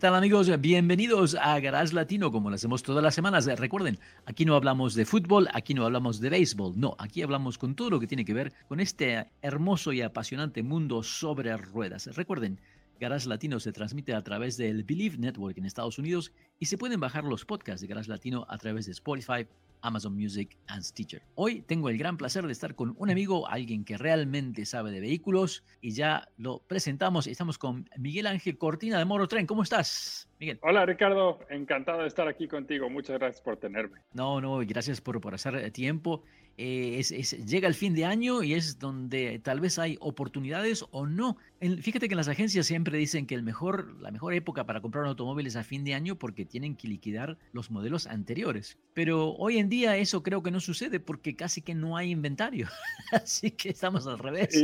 ¿Qué 0.00 0.06
tal 0.06 0.14
amigos? 0.14 0.50
Bienvenidos 0.62 1.36
a 1.38 1.60
Garage 1.60 1.92
Latino, 1.92 2.32
como 2.32 2.48
lo 2.48 2.54
hacemos 2.54 2.82
todas 2.82 3.04
las 3.04 3.14
semanas. 3.14 3.44
Recuerden, 3.44 3.98
aquí 4.24 4.46
no 4.46 4.54
hablamos 4.54 4.94
de 4.94 5.04
fútbol, 5.04 5.46
aquí 5.52 5.74
no 5.74 5.84
hablamos 5.84 6.20
de 6.20 6.30
béisbol, 6.30 6.80
no, 6.80 6.96
aquí 6.98 7.20
hablamos 7.20 7.58
con 7.58 7.74
todo 7.74 7.90
lo 7.90 8.00
que 8.00 8.06
tiene 8.06 8.24
que 8.24 8.32
ver 8.32 8.50
con 8.66 8.80
este 8.80 9.26
hermoso 9.42 9.92
y 9.92 10.00
apasionante 10.00 10.62
mundo 10.62 11.02
sobre 11.02 11.54
ruedas. 11.54 12.06
Recuerden, 12.16 12.58
Garage 12.98 13.28
Latino 13.28 13.60
se 13.60 13.72
transmite 13.72 14.14
a 14.14 14.22
través 14.22 14.56
del 14.56 14.84
Believe 14.84 15.18
Network 15.18 15.58
en 15.58 15.66
Estados 15.66 15.98
Unidos 15.98 16.32
y 16.58 16.64
se 16.64 16.78
pueden 16.78 16.98
bajar 16.98 17.24
los 17.24 17.44
podcasts 17.44 17.82
de 17.82 17.86
Garage 17.86 18.08
Latino 18.08 18.46
a 18.48 18.56
través 18.56 18.86
de 18.86 18.92
Spotify, 18.92 19.46
Amazon 19.82 20.14
Music 20.14 20.56
and 20.66 20.82
Stitcher. 20.82 21.22
Hoy 21.34 21.62
tengo 21.62 21.88
el 21.88 21.98
gran 21.98 22.16
placer 22.16 22.46
de 22.46 22.52
estar 22.52 22.74
con 22.74 22.94
un 22.98 23.10
amigo, 23.10 23.48
alguien 23.48 23.84
que 23.84 23.96
realmente 23.96 24.64
sabe 24.66 24.90
de 24.90 25.00
vehículos 25.00 25.64
y 25.80 25.92
ya 25.92 26.28
lo 26.36 26.60
presentamos. 26.60 27.26
Estamos 27.26 27.58
con 27.58 27.88
Miguel 27.96 28.26
Ángel 28.26 28.58
Cortina 28.58 28.98
de 28.98 29.04
Moro 29.04 29.28
Tren. 29.28 29.46
¿Cómo 29.46 29.62
estás, 29.62 30.28
Miguel? 30.38 30.58
Hola, 30.62 30.86
Ricardo. 30.86 31.40
Encantado 31.48 32.02
de 32.02 32.08
estar 32.08 32.28
aquí 32.28 32.48
contigo. 32.48 32.88
Muchas 32.90 33.18
gracias 33.18 33.42
por 33.42 33.56
tenerme. 33.56 34.00
No, 34.12 34.40
no, 34.40 34.58
gracias 34.58 35.00
por, 35.00 35.20
por 35.20 35.34
hacer 35.34 35.70
tiempo. 35.72 36.24
Eh, 36.62 37.02
llega 37.46 37.68
el 37.68 37.74
fin 37.74 37.94
de 37.94 38.04
año 38.04 38.42
y 38.42 38.52
es 38.52 38.78
donde 38.78 39.38
tal 39.38 39.60
vez 39.60 39.78
hay 39.78 39.96
oportunidades 39.98 40.84
o 40.90 41.06
no. 41.06 41.38
fíjate 41.80 42.06
que 42.06 42.12
en 42.12 42.18
las 42.18 42.28
agencias 42.28 42.66
siempre 42.66 42.98
dicen 42.98 43.26
que 43.26 43.34
el 43.34 43.42
mejor, 43.42 43.98
la 44.02 44.10
mejor 44.10 44.34
época 44.34 44.66
para 44.66 44.82
comprar 44.82 45.04
un 45.04 45.08
automóvil 45.08 45.46
es 45.46 45.56
a 45.56 45.64
fin 45.64 45.84
de 45.84 45.94
año 45.94 46.16
porque 46.16 46.44
tienen 46.44 46.76
que 46.76 46.88
liquidar 46.88 47.38
los 47.52 47.70
modelos 47.70 48.06
anteriores. 48.06 48.78
Pero 48.92 49.32
hoy 49.36 49.56
en 49.56 49.69
día 49.70 49.96
eso 49.96 50.22
creo 50.22 50.42
que 50.42 50.50
no 50.50 50.60
sucede 50.60 51.00
porque 51.00 51.34
casi 51.34 51.62
que 51.62 51.74
no 51.74 51.96
hay 51.96 52.10
inventario. 52.10 52.68
Así 53.12 53.52
que 53.52 53.70
estamos 53.70 54.06
al 54.06 54.18
revés. 54.18 54.54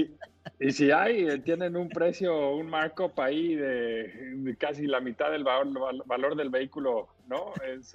Y, 0.61 0.71
si 0.71 0.91
hay, 0.91 1.27
eh, 1.27 1.39
tienen 1.39 1.77
un 1.77 1.89
precio, 1.89 2.55
un 2.55 2.69
markup 2.69 3.19
ahí 3.19 3.55
de, 3.55 4.55
casi 4.59 4.87
la 4.87 5.01
mitad 5.01 5.31
del 5.31 5.43
valor, 5.45 6.37
del 6.37 6.51
vehículo, 6.51 7.09
¿no? 7.27 7.53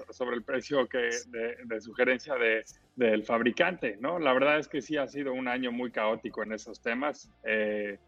sobre 0.10 0.36
el 0.36 0.44
precio 0.44 0.88
que 0.88 1.10
de, 1.28 1.82
sugerencia 1.82 2.36
de, 2.36 2.64
del 2.96 3.24
fabricante, 3.24 3.98
¿no? 4.02 4.20
La 4.20 4.34
verdad 4.34 4.60
es 4.60 4.68
que 4.68 4.82
sí 4.82 4.98
ha 4.98 5.08
sido 5.08 5.34
un 5.34 5.48
año 5.48 5.72
muy 5.72 5.92
caótico 5.92 6.44
en 6.44 6.54
esos 6.54 6.82
temas. 6.82 7.32
Eh, 7.44 8.00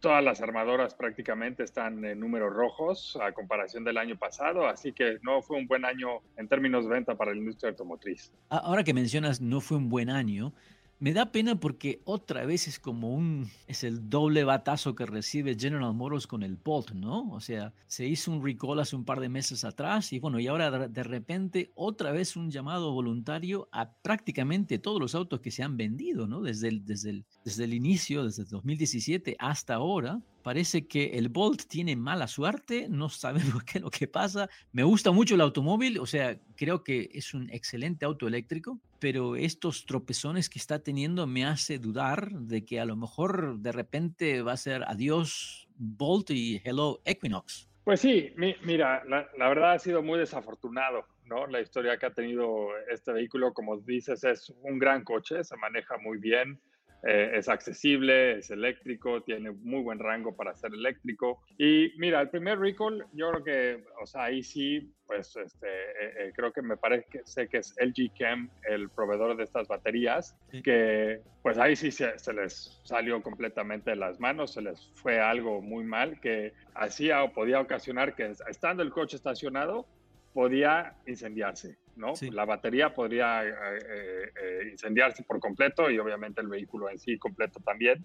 todas 0.00 0.22
las 0.22 0.40
armadoras 0.40 0.94
prácticamente 0.94 1.64
están 1.64 2.04
en 2.04 2.20
números 2.20 2.52
rojos 2.52 3.18
a 3.20 3.32
comparación 3.32 3.84
del 3.84 3.98
año 3.98 4.16
pasado, 4.16 4.66
así 4.66 4.92
que 4.92 5.18
no 5.22 5.42
fue 5.42 5.56
un 5.56 5.66
buen 5.66 5.84
año 5.84 6.20
en 6.36 6.48
términos 6.48 6.84
de 6.84 6.90
venta 6.90 7.16
para 7.16 7.32
la 7.32 7.38
industria 7.38 7.70
automotriz. 7.70 8.32
Ahora 8.48 8.84
que 8.84 8.94
mencionas 8.94 9.40
no 9.40 9.60
fue 9.60 9.76
un 9.76 9.88
buen 9.88 10.10
año, 10.10 10.52
me 11.00 11.12
da 11.12 11.32
pena 11.32 11.58
porque 11.58 12.00
otra 12.04 12.44
vez 12.44 12.68
es 12.68 12.78
como 12.78 13.12
un, 13.14 13.50
es 13.66 13.84
el 13.84 14.08
doble 14.08 14.44
batazo 14.44 14.94
que 14.94 15.06
recibe 15.06 15.56
General 15.58 15.94
Motors 15.94 16.26
con 16.26 16.42
el 16.42 16.56
Bolt, 16.56 16.92
¿no? 16.92 17.30
O 17.30 17.40
sea, 17.40 17.72
se 17.86 18.06
hizo 18.06 18.32
un 18.32 18.44
recall 18.44 18.80
hace 18.80 18.96
un 18.96 19.04
par 19.04 19.20
de 19.20 19.28
meses 19.28 19.64
atrás 19.64 20.12
y 20.12 20.18
bueno, 20.18 20.40
y 20.40 20.46
ahora 20.46 20.88
de 20.88 21.02
repente 21.02 21.70
otra 21.74 22.10
vez 22.12 22.36
un 22.36 22.50
llamado 22.50 22.92
voluntario 22.92 23.68
a 23.72 23.92
prácticamente 23.92 24.78
todos 24.78 25.00
los 25.00 25.14
autos 25.14 25.40
que 25.40 25.50
se 25.50 25.62
han 25.62 25.76
vendido, 25.76 26.26
¿no? 26.26 26.40
Desde 26.40 26.68
el, 26.68 26.84
desde 26.84 27.24
desde 27.44 27.64
el 27.64 27.74
inicio, 27.74 28.24
desde 28.24 28.42
el 28.42 28.48
2017 28.48 29.36
hasta 29.38 29.74
ahora, 29.74 30.20
parece 30.48 30.88
que 30.88 31.18
el 31.18 31.28
Bolt 31.28 31.66
tiene 31.68 31.94
mala 31.94 32.26
suerte, 32.26 32.86
no 32.88 33.10
sabemos 33.10 33.62
qué 33.70 33.80
lo 33.80 33.90
que 33.90 34.08
pasa. 34.08 34.48
Me 34.72 34.82
gusta 34.82 35.10
mucho 35.10 35.34
el 35.34 35.42
automóvil, 35.42 35.98
o 35.98 36.06
sea, 36.06 36.40
creo 36.56 36.82
que 36.82 37.10
es 37.12 37.34
un 37.34 37.50
excelente 37.50 38.06
auto 38.06 38.26
eléctrico, 38.26 38.80
pero 38.98 39.36
estos 39.36 39.84
tropezones 39.84 40.48
que 40.48 40.58
está 40.58 40.78
teniendo 40.78 41.26
me 41.26 41.44
hace 41.44 41.78
dudar 41.78 42.30
de 42.30 42.64
que 42.64 42.80
a 42.80 42.86
lo 42.86 42.96
mejor 42.96 43.58
de 43.58 43.72
repente 43.72 44.40
va 44.40 44.52
a 44.52 44.56
ser 44.56 44.84
adiós 44.84 45.68
Bolt 45.76 46.30
y 46.30 46.62
hello 46.64 47.02
Equinox. 47.04 47.68
Pues 47.84 48.00
sí, 48.00 48.32
mira, 48.64 49.04
la, 49.04 49.28
la 49.36 49.48
verdad 49.50 49.72
ha 49.72 49.78
sido 49.78 50.02
muy 50.02 50.18
desafortunado, 50.18 51.04
¿no? 51.26 51.46
La 51.46 51.60
historia 51.60 51.98
que 51.98 52.06
ha 52.06 52.14
tenido 52.14 52.68
este 52.90 53.12
vehículo, 53.12 53.52
como 53.52 53.76
dices, 53.76 54.24
es 54.24 54.50
un 54.62 54.78
gran 54.78 55.04
coche, 55.04 55.44
se 55.44 55.58
maneja 55.58 55.98
muy 55.98 56.16
bien, 56.16 56.58
eh, 57.06 57.32
es 57.34 57.48
accesible, 57.48 58.38
es 58.38 58.50
eléctrico, 58.50 59.22
tiene 59.22 59.50
muy 59.52 59.82
buen 59.82 59.98
rango 59.98 60.34
para 60.34 60.54
ser 60.54 60.72
eléctrico. 60.74 61.40
Y 61.56 61.92
mira, 61.96 62.20
el 62.20 62.30
primer 62.30 62.58
recall, 62.58 63.04
yo 63.12 63.30
creo 63.30 63.44
que, 63.44 63.84
o 64.02 64.06
sea, 64.06 64.24
ahí 64.24 64.42
sí, 64.42 64.92
pues 65.06 65.36
este, 65.36 65.68
eh, 65.68 66.14
eh, 66.18 66.32
creo 66.34 66.52
que 66.52 66.60
me 66.60 66.76
parece 66.76 67.06
que 67.10 67.20
sé 67.24 67.48
que 67.48 67.58
es 67.58 67.74
LG 67.78 68.12
Chem, 68.14 68.50
el 68.68 68.90
proveedor 68.90 69.36
de 69.36 69.44
estas 69.44 69.68
baterías, 69.68 70.36
que 70.64 71.20
pues 71.42 71.56
ahí 71.58 71.76
sí 71.76 71.90
se, 71.90 72.18
se, 72.18 72.32
les 72.32 72.80
salió 72.84 73.22
completamente 73.22 73.90
de 73.90 73.96
las 73.96 74.18
manos, 74.20 74.54
se 74.54 74.62
les 74.62 74.90
fue 74.96 75.20
algo 75.20 75.62
muy 75.62 75.84
mal 75.84 76.20
que 76.20 76.52
hacía 76.74 77.22
o 77.22 77.32
podía 77.32 77.60
ocasionar 77.60 78.14
que 78.14 78.32
estando 78.48 78.82
el 78.82 78.90
coche 78.90 79.16
estacionado, 79.16 79.86
podía 80.34 80.94
incendiarse, 81.06 81.78
¿no? 81.98 82.14
La 82.32 82.44
batería 82.44 82.94
podría 82.94 83.44
eh, 83.44 83.50
eh, 83.50 84.32
eh, 84.42 84.68
incendiarse 84.70 85.22
por 85.24 85.40
completo 85.40 85.90
y 85.90 85.98
obviamente 85.98 86.40
el 86.40 86.48
vehículo 86.48 86.88
en 86.88 86.98
sí 86.98 87.18
completo 87.18 87.60
también. 87.60 88.04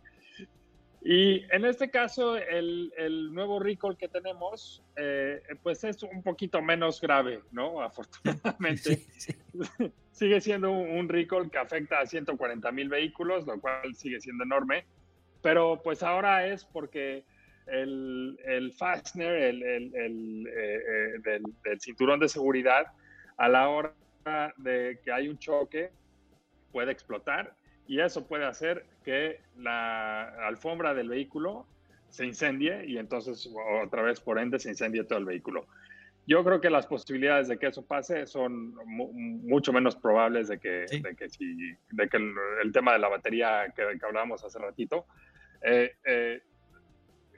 Y 1.05 1.43
en 1.53 1.65
este 1.65 1.89
caso, 1.89 2.37
el, 2.37 2.93
el 2.97 3.33
nuevo 3.33 3.59
recall 3.59 3.97
que 3.97 4.07
tenemos, 4.07 4.81
pues 5.61 5.83
es 5.83 6.01
un 6.03 6.23
poquito 6.23 6.61
menos 6.61 7.01
grave, 7.01 7.41
¿no? 7.51 7.81
Afortunadamente. 7.83 9.05
sigue 10.13 10.39
siendo 10.41 10.71
un, 10.71 11.09
recall 11.09 11.49
que 11.49 11.57
afecta 11.57 11.99
a 11.99 12.05
140 12.05 12.71
mil 12.71 12.87
vehículos, 12.87 13.45
lo 13.45 13.59
cual 13.59 13.93
sigue 13.95 14.21
siendo 14.21 14.43
enorme. 14.43 14.85
Pero 15.41 15.81
pues 15.83 16.03
ahora 16.03 16.47
es 16.47 16.63
porque 16.63 17.25
el, 17.67 18.39
el 18.45 18.73
fastener, 18.73 19.33
el, 19.33 19.63
el, 19.63 19.95
el 19.95 20.47
eh, 20.47 21.19
del, 21.23 21.81
cinturón 21.81 22.19
de 22.19 22.29
seguridad, 22.29 22.87
a 23.37 23.49
la 23.49 23.69
hora 23.69 23.93
de 24.57 24.99
que 25.03 25.11
hay 25.11 25.27
un 25.27 25.37
choque, 25.37 25.91
puede 26.71 26.91
explotar 26.91 27.55
y 27.87 27.99
eso 27.99 28.27
puede 28.27 28.45
hacer 28.45 28.85
que 29.03 29.41
la 29.57 30.47
alfombra 30.47 30.93
del 30.93 31.09
vehículo 31.09 31.67
se 32.09 32.25
incendie 32.25 32.85
y 32.85 32.97
entonces 32.97 33.49
otra 33.83 34.01
vez 34.01 34.19
por 34.19 34.39
ende 34.39 34.59
se 34.59 34.69
incendie 34.69 35.03
todo 35.03 35.19
el 35.19 35.25
vehículo. 35.25 35.67
Yo 36.25 36.43
creo 36.43 36.61
que 36.61 36.69
las 36.69 36.87
posibilidades 36.87 37.49
de 37.49 37.57
que 37.57 37.67
eso 37.67 37.85
pase 37.85 38.25
son 38.27 38.75
mucho 38.85 39.73
menos 39.73 39.95
probables 39.97 40.47
de 40.47 40.57
que, 40.57 40.85
de 41.01 41.15
que, 41.17 41.27
si, 41.27 41.75
de 41.91 42.07
que 42.07 42.17
el, 42.61 42.71
tema 42.71 42.93
de 42.93 42.99
la 42.99 43.09
batería 43.09 43.65
que, 43.75 43.99
que 43.99 44.05
hablábamos 44.05 44.43
hace 44.43 44.57
ratito. 44.57 45.05
Eh, 45.61 45.91
eh, 46.05 46.41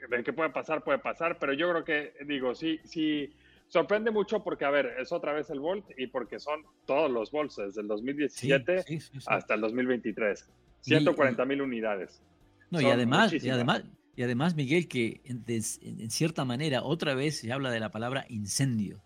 de 0.08 0.22
que 0.22 0.32
puede 0.32 0.50
pasar, 0.50 0.84
puede 0.84 0.98
pasar, 0.98 1.38
pero 1.38 1.52
yo 1.52 1.70
creo 1.70 1.84
que, 1.84 2.12
digo, 2.26 2.54
sí, 2.54 2.80
sí, 2.84 3.34
sorprende 3.68 4.10
mucho 4.10 4.42
porque, 4.42 4.64
a 4.64 4.70
ver, 4.70 4.94
es 4.98 5.12
otra 5.12 5.32
vez 5.32 5.50
el 5.50 5.60
Volt 5.60 5.84
y 5.96 6.06
porque 6.06 6.38
son 6.38 6.62
todos 6.86 7.10
los 7.10 7.30
Volts, 7.30 7.56
desde 7.56 7.80
el 7.80 7.88
2017 7.88 8.84
hasta 9.26 9.54
el 9.54 9.60
2023. 9.60 10.48
140 10.82 11.44
mil 11.44 11.62
unidades. 11.62 12.22
No, 12.70 12.80
y 12.80 12.86
además, 12.86 13.32
y 13.32 13.50
además, 13.50 13.84
y 14.14 14.22
además, 14.22 14.54
Miguel, 14.54 14.88
que 14.88 15.20
en, 15.24 16.10
cierta 16.10 16.44
manera 16.44 16.82
otra 16.82 17.14
vez 17.14 17.38
se 17.38 17.52
habla 17.52 17.70
de 17.70 17.80
la 17.80 17.90
palabra 17.90 18.24
incendio, 18.28 19.02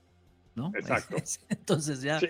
¿no? 0.54 0.72
Exacto. 0.74 1.16
Entonces 1.48 2.02
ya, 2.02 2.20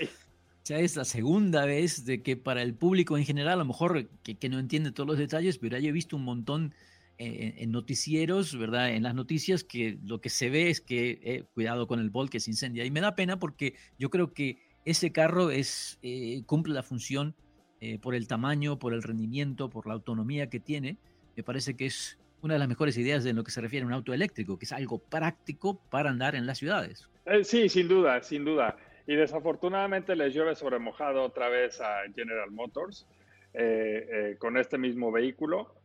ya 0.64 0.78
es 0.78 0.96
la 0.96 1.04
segunda 1.04 1.64
vez 1.64 2.04
de 2.04 2.22
que 2.22 2.36
para 2.36 2.62
el 2.62 2.74
público 2.74 3.18
en 3.18 3.24
general, 3.24 3.54
a 3.54 3.56
lo 3.56 3.64
mejor 3.64 4.08
que, 4.22 4.36
que 4.36 4.48
no 4.48 4.58
entiende 4.58 4.92
todos 4.92 5.08
los 5.08 5.18
detalles, 5.18 5.58
pero 5.58 5.78
ya 5.78 5.88
he 5.88 5.92
visto 5.92 6.16
un 6.16 6.24
montón 6.24 6.74
en, 7.20 7.70
noticieros, 7.70 8.58
¿verdad? 8.58 8.90
En 8.90 9.02
las 9.02 9.14
noticias 9.14 9.62
que 9.62 9.98
lo 10.04 10.20
que 10.20 10.30
se 10.30 10.48
ve 10.48 10.70
es 10.70 10.80
que, 10.80 11.20
eh, 11.22 11.44
cuidado 11.52 11.86
con 11.86 12.00
el 12.00 12.08
Bolt 12.08 12.30
que 12.30 12.40
se 12.40 12.50
incendia. 12.50 12.84
Y 12.84 12.90
me 12.90 13.02
da 13.02 13.14
pena 13.14 13.38
porque 13.38 13.74
yo 13.98 14.08
creo 14.08 14.32
que 14.32 14.58
ese 14.86 15.12
carro 15.12 15.50
es, 15.50 15.98
eh, 16.02 16.42
cumple 16.46 16.72
la 16.72 16.82
función 16.82 17.34
eh, 17.80 17.98
por 17.98 18.14
el 18.14 18.26
tamaño, 18.26 18.78
por 18.78 18.94
el 18.94 19.02
rendimiento, 19.02 19.68
por 19.68 19.86
la 19.86 19.94
autonomía 19.94 20.48
que 20.48 20.60
tiene. 20.60 20.96
Me 21.36 21.42
parece 21.42 21.76
que 21.76 21.86
es 21.86 22.18
una 22.40 22.54
de 22.54 22.60
las 22.60 22.68
mejores 22.68 22.96
ideas 22.96 23.26
en 23.26 23.36
lo 23.36 23.44
que 23.44 23.50
se 23.50 23.60
refiere 23.60 23.84
a 23.84 23.86
un 23.86 23.92
auto 23.92 24.14
eléctrico, 24.14 24.58
que 24.58 24.64
es 24.64 24.72
algo 24.72 24.98
práctico 24.98 25.78
para 25.90 26.08
andar 26.08 26.34
en 26.34 26.46
las 26.46 26.56
ciudades. 26.56 27.10
sí, 27.42 27.68
sin 27.68 27.86
duda, 27.86 28.22
sin 28.22 28.46
duda. 28.46 28.78
Y 29.06 29.14
desafortunadamente 29.14 30.16
les 30.16 30.34
llueve 30.34 30.54
sobre 30.54 30.78
mojado 30.78 31.22
otra 31.22 31.50
vez 31.50 31.80
a 31.82 32.02
General 32.14 32.50
Motors 32.50 33.06
con 34.38 34.56
este 34.56 34.78
mismo 34.78 35.10
vehículo 35.10 35.79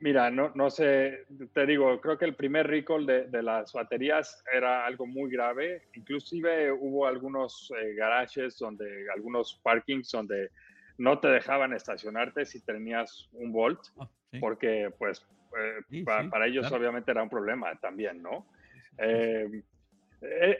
Mira, 0.00 0.30
no, 0.30 0.52
no 0.54 0.70
sé, 0.70 1.24
te 1.54 1.64
digo, 1.64 1.98
creo 2.00 2.18
que 2.18 2.26
el 2.26 2.34
primer 2.34 2.66
recall 2.66 3.06
de, 3.06 3.42
las 3.42 3.72
baterías 3.72 4.44
era 4.52 4.84
algo 4.84 5.06
muy 5.06 5.30
grave. 5.30 5.88
Inclusive 5.94 6.70
hubo 6.70 7.06
algunos 7.06 7.72
eh, 7.78 7.94
garages 7.94 8.58
donde, 8.58 9.06
algunos 9.14 9.58
parkings 9.62 10.10
donde 10.10 10.50
no 10.98 11.18
te 11.18 11.28
dejaban 11.28 11.72
estacionarte 11.72 12.44
si 12.44 12.60
tenías 12.60 13.28
un 13.32 13.52
Volt, 13.52 13.80
ah, 13.98 14.08
porque 14.38 14.92
pues 14.98 15.26
eh, 15.58 16.04
para, 16.04 16.46
ellos 16.46 16.70
obviamente 16.70 17.10
era 17.10 17.22
un 17.22 17.30
problema 17.30 17.74
también, 17.80 18.22
¿no? 18.22 18.46
Eh, 18.98 19.62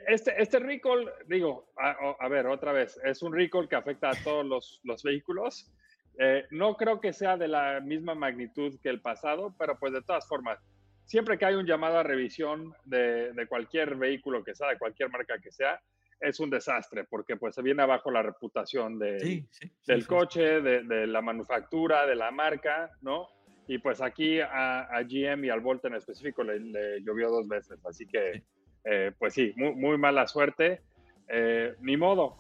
este, 0.06 0.40
este 0.42 0.58
recall, 0.58 1.10
digo, 1.26 1.72
a, 1.76 2.28
ver, 2.28 2.46
otra 2.46 2.72
vez, 2.72 2.98
es 3.04 3.22
un 3.22 3.34
recall 3.34 3.68
que 3.68 3.76
afecta 3.76 4.10
a 4.10 4.24
todos 4.24 4.44
los, 4.44 4.80
los 4.84 5.02
vehículos 5.02 5.70
eh, 6.18 6.46
no 6.50 6.76
creo 6.76 7.00
que 7.00 7.12
sea 7.12 7.36
de 7.36 7.48
la 7.48 7.80
misma 7.80 8.14
magnitud 8.14 8.78
que 8.80 8.88
el 8.88 9.00
pasado, 9.00 9.54
pero 9.58 9.78
pues 9.78 9.92
de 9.92 10.02
todas 10.02 10.26
formas, 10.28 10.58
siempre 11.04 11.36
que 11.38 11.44
hay 11.44 11.54
un 11.54 11.66
llamado 11.66 11.98
a 11.98 12.02
revisión 12.02 12.72
de, 12.84 13.32
cualquier 13.48 13.96
vehículo 13.96 14.44
que 14.44 14.54
sea, 14.54 14.68
de 14.68 14.78
cualquier 14.78 15.10
marca 15.10 15.38
que 15.38 15.50
sea, 15.50 15.80
es 16.20 16.38
un 16.40 16.50
desastre 16.50 17.04
porque 17.04 17.36
pues 17.36 17.54
se 17.54 17.62
viene 17.62 17.82
abajo 17.82 18.10
la 18.10 18.22
reputación 18.22 18.98
de, 18.98 19.44
del 19.86 20.06
coche, 20.06 20.60
de, 20.60 21.06
la 21.06 21.20
manufactura, 21.20 22.06
de 22.06 22.14
la 22.14 22.30
marca, 22.30 22.90
¿no? 23.02 23.28
Y 23.66 23.78
pues 23.78 24.00
aquí 24.00 24.40
a, 24.40 24.88
GM 25.02 25.46
y 25.46 25.50
al 25.50 25.60
Volt 25.60 25.84
en 25.86 25.94
específico 25.94 26.44
le, 26.44 27.02
llovió 27.02 27.28
dos 27.30 27.48
veces, 27.48 27.84
así 27.84 28.06
que 28.06 28.42
eh, 28.84 29.12
pues 29.18 29.34
sí, 29.34 29.52
muy, 29.56 29.98
mala 29.98 30.26
suerte. 30.26 30.82
Eh, 31.26 31.74
ni 31.80 31.96
modo, 31.96 32.36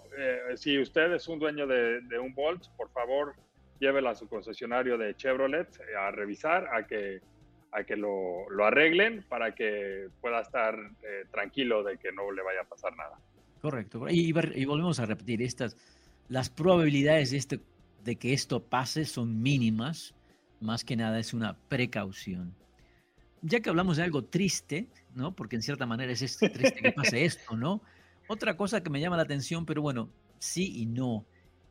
si 0.56 0.78
usted 0.78 1.12
es 1.14 1.26
un 1.26 1.38
dueño 1.38 1.66
de, 1.66 2.18
un 2.18 2.34
Volt, 2.34 2.68
por 2.76 2.90
favor, 2.90 3.34
llévela 3.78 4.10
a 4.10 4.14
su 4.14 4.28
concesionario 4.28 4.96
de 4.98 5.14
Chevrolet 5.16 5.68
a 5.98 6.10
revisar, 6.10 6.68
a 6.74 6.86
que, 6.86 7.20
a 7.72 7.84
que 7.84 7.96
lo, 7.96 8.48
lo 8.50 8.64
arreglen 8.64 9.24
para 9.28 9.54
que 9.54 10.08
pueda 10.20 10.40
estar 10.40 10.74
eh, 11.02 11.24
tranquilo 11.30 11.82
de 11.82 11.98
que 11.98 12.12
no 12.12 12.30
le 12.30 12.42
vaya 12.42 12.62
a 12.62 12.64
pasar 12.64 12.96
nada. 12.96 13.18
Correcto. 13.60 14.06
Y, 14.08 14.28
y, 14.28 14.64
volvemos 14.64 15.00
a 15.00 15.06
repetir, 15.06 15.42
estas, 15.42 15.76
las 16.28 16.50
probabilidades 16.50 17.30
de, 17.30 17.36
este, 17.38 17.60
de 18.04 18.16
que 18.16 18.32
esto 18.32 18.62
pase 18.62 19.04
son 19.04 19.40
mínimas, 19.42 20.14
más 20.60 20.84
que 20.84 20.96
nada 20.96 21.18
es 21.18 21.34
una 21.34 21.56
precaución. 21.68 22.54
Ya 23.42 23.60
que 23.60 23.70
hablamos 23.70 23.96
de 23.96 24.04
algo 24.04 24.24
triste, 24.24 24.88
¿no? 25.14 25.34
Porque 25.34 25.56
en 25.56 25.62
cierta 25.62 25.86
manera 25.86 26.12
es 26.12 26.38
triste 26.38 26.80
que 26.82 26.92
pase 26.92 27.24
esto, 27.24 27.56
¿no? 27.56 27.82
Otra 28.28 28.56
cosa 28.56 28.82
que 28.82 28.90
me 28.90 29.00
llama 29.00 29.16
la 29.16 29.22
atención, 29.22 29.66
pero 29.66 29.82
bueno, 29.82 30.08
sí 30.38 30.80
y 30.80 30.86
no 30.86 31.26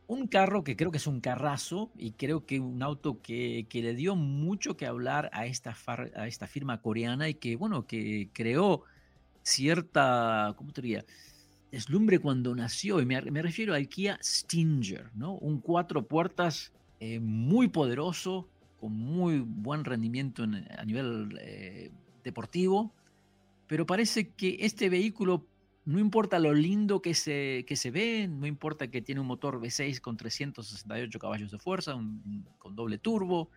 un 0.08 0.28
carro 0.28 0.64
que 0.64 0.76
creo 0.76 0.92
que 0.92 0.98
es 0.98 1.08
un 1.08 1.22
carrazo 1.22 1.92
y 1.98 2.12
creo 2.12 2.46
que 2.46 2.60
un 2.60 2.82
auto 2.84 3.22
que, 3.22 3.66
que 3.70 3.82
le 3.82 3.96
dio 3.96 4.16
mucho 4.16 4.76
que 4.76 4.86
hablar 4.86 5.30
a 5.34 5.46
esta, 5.46 5.76
a 6.16 6.28
esta 6.28 6.48
firma 6.48 6.82
coreana 6.82 7.30
y 7.30 7.36
que, 7.36 7.56
bueno, 7.56 7.86
que 7.88 8.30
creó 8.34 8.84
cierta, 9.44 10.54
¿cómo 10.58 10.72
te 10.72 10.82
diría? 10.82 11.06
Deslumbre 11.72 12.20
cuando 12.20 12.54
nació. 12.56 13.02
Y 13.02 13.06
me, 13.06 13.22
me 13.22 13.42
refiero 13.42 13.74
al 13.74 13.88
Kia 13.88 14.20
Stinger, 14.22 15.10
¿no? 15.16 15.34
Un 15.36 15.60
cuatro 15.60 16.06
puertas 16.06 16.72
eh, 17.00 17.20
muy 17.20 17.68
poderoso, 17.68 18.48
con 18.80 18.94
muy 18.94 19.40
buen 19.40 19.86
rendimiento 19.86 20.44
a 20.44 20.86
nivel 20.86 21.38
eh, 21.42 21.92
deportivo. 22.24 22.92
Pero 23.68 23.86
parece 23.86 24.30
que 24.30 24.58
este 24.60 24.90
vehículo 24.90 25.46
no 25.86 26.00
importa 26.00 26.40
lo 26.40 26.54
lindo 26.54 27.02
que 27.02 27.14
se, 27.14 27.66
que 27.68 27.76
se 27.76 27.92
ve, 27.92 28.28
no 28.28 28.48
importa 28.48 28.90
que 28.90 29.02
tiene 29.02 29.20
un 29.22 29.28
motor 29.28 29.60
V6 29.60 30.00
con 30.00 30.16
368 30.16 31.20
caballos 31.20 31.52
de 31.52 31.60
fuerza, 31.60 31.94
con 32.58 32.76
doble 32.76 32.98
turbo, 32.98 33.50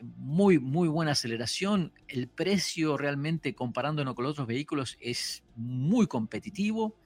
muy, 0.00 0.58
muy 0.58 0.88
buena 0.88 1.12
aceleración. 1.12 1.92
El 2.06 2.28
precio 2.28 2.96
realmente 2.96 3.54
comparándonos 3.54 4.14
con 4.14 4.24
los 4.24 4.32
otros 4.32 4.46
vehículos 4.46 4.96
es 5.00 5.42
muy 5.56 6.06
competitivo, 6.06 6.96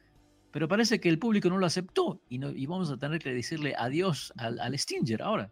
pero 0.50 0.68
parece 0.68 1.00
que 1.00 1.08
el 1.08 1.18
público 1.18 1.48
no 1.48 1.58
lo 1.58 1.66
aceptó 1.66 2.20
y, 2.28 2.38
no, 2.38 2.50
y 2.50 2.66
vamos 2.66 2.90
a 2.90 2.98
tener 2.98 3.20
que 3.20 3.32
decirle 3.32 3.74
adiós 3.76 4.32
al, 4.36 4.60
al 4.60 4.78
Stinger 4.78 5.22
ahora. 5.22 5.50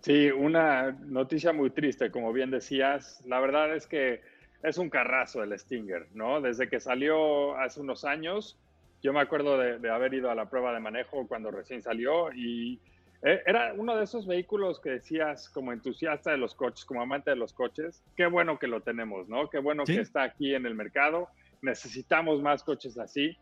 Sí, 0.00 0.30
una 0.30 0.92
noticia 0.92 1.52
muy 1.52 1.70
triste, 1.70 2.10
como 2.10 2.32
bien 2.32 2.50
decías. 2.50 3.22
La 3.26 3.40
verdad 3.40 3.74
es 3.74 3.86
que 3.88 4.20
es 4.62 4.78
un 4.78 4.90
carrazo 4.90 5.42
el 5.42 5.56
Stinger, 5.58 6.06
¿no? 6.14 6.40
Desde 6.40 6.68
que 6.68 6.80
salió 6.80 7.56
hace 7.56 7.80
unos 7.80 8.04
años, 8.04 8.58
yo 9.02 9.12
me 9.12 9.20
acuerdo 9.20 9.58
de, 9.58 9.90
haber 9.90 10.14
ido 10.14 10.30
a 10.30 10.34
la 10.34 10.50
prueba 10.50 10.72
de 10.72 10.80
manejo 10.80 11.26
cuando 11.28 11.50
recién 11.50 11.82
salió 11.82 12.32
y 12.32 12.80
eh, 13.22 13.42
era 13.46 13.72
uno 13.76 13.96
de 13.96 14.04
esos 14.04 14.26
vehículos 14.26 14.80
que 14.80 14.90
decías 14.90 15.48
como 15.48 15.72
entusiasta 15.72 16.32
de 16.32 16.38
los 16.38 16.54
coches, 16.54 16.84
como 16.84 17.02
amante 17.02 17.30
de 17.30 17.36
los 17.36 17.52
coches, 17.52 18.02
qué 18.16 18.26
bueno 18.26 18.58
que 18.58 18.66
lo 18.66 18.80
tenemos, 18.80 19.28
¿no? 19.28 19.48
Qué 19.48 19.58
bueno 19.58 19.84
que 19.84 20.00
está 20.00 20.24
aquí 20.24 20.54
en 20.54 20.66
el 20.66 20.74
mercado, 20.74 21.28
necesitamos 21.62 22.42
más 22.42 22.62
coches 22.62 22.98
así. 22.98 23.36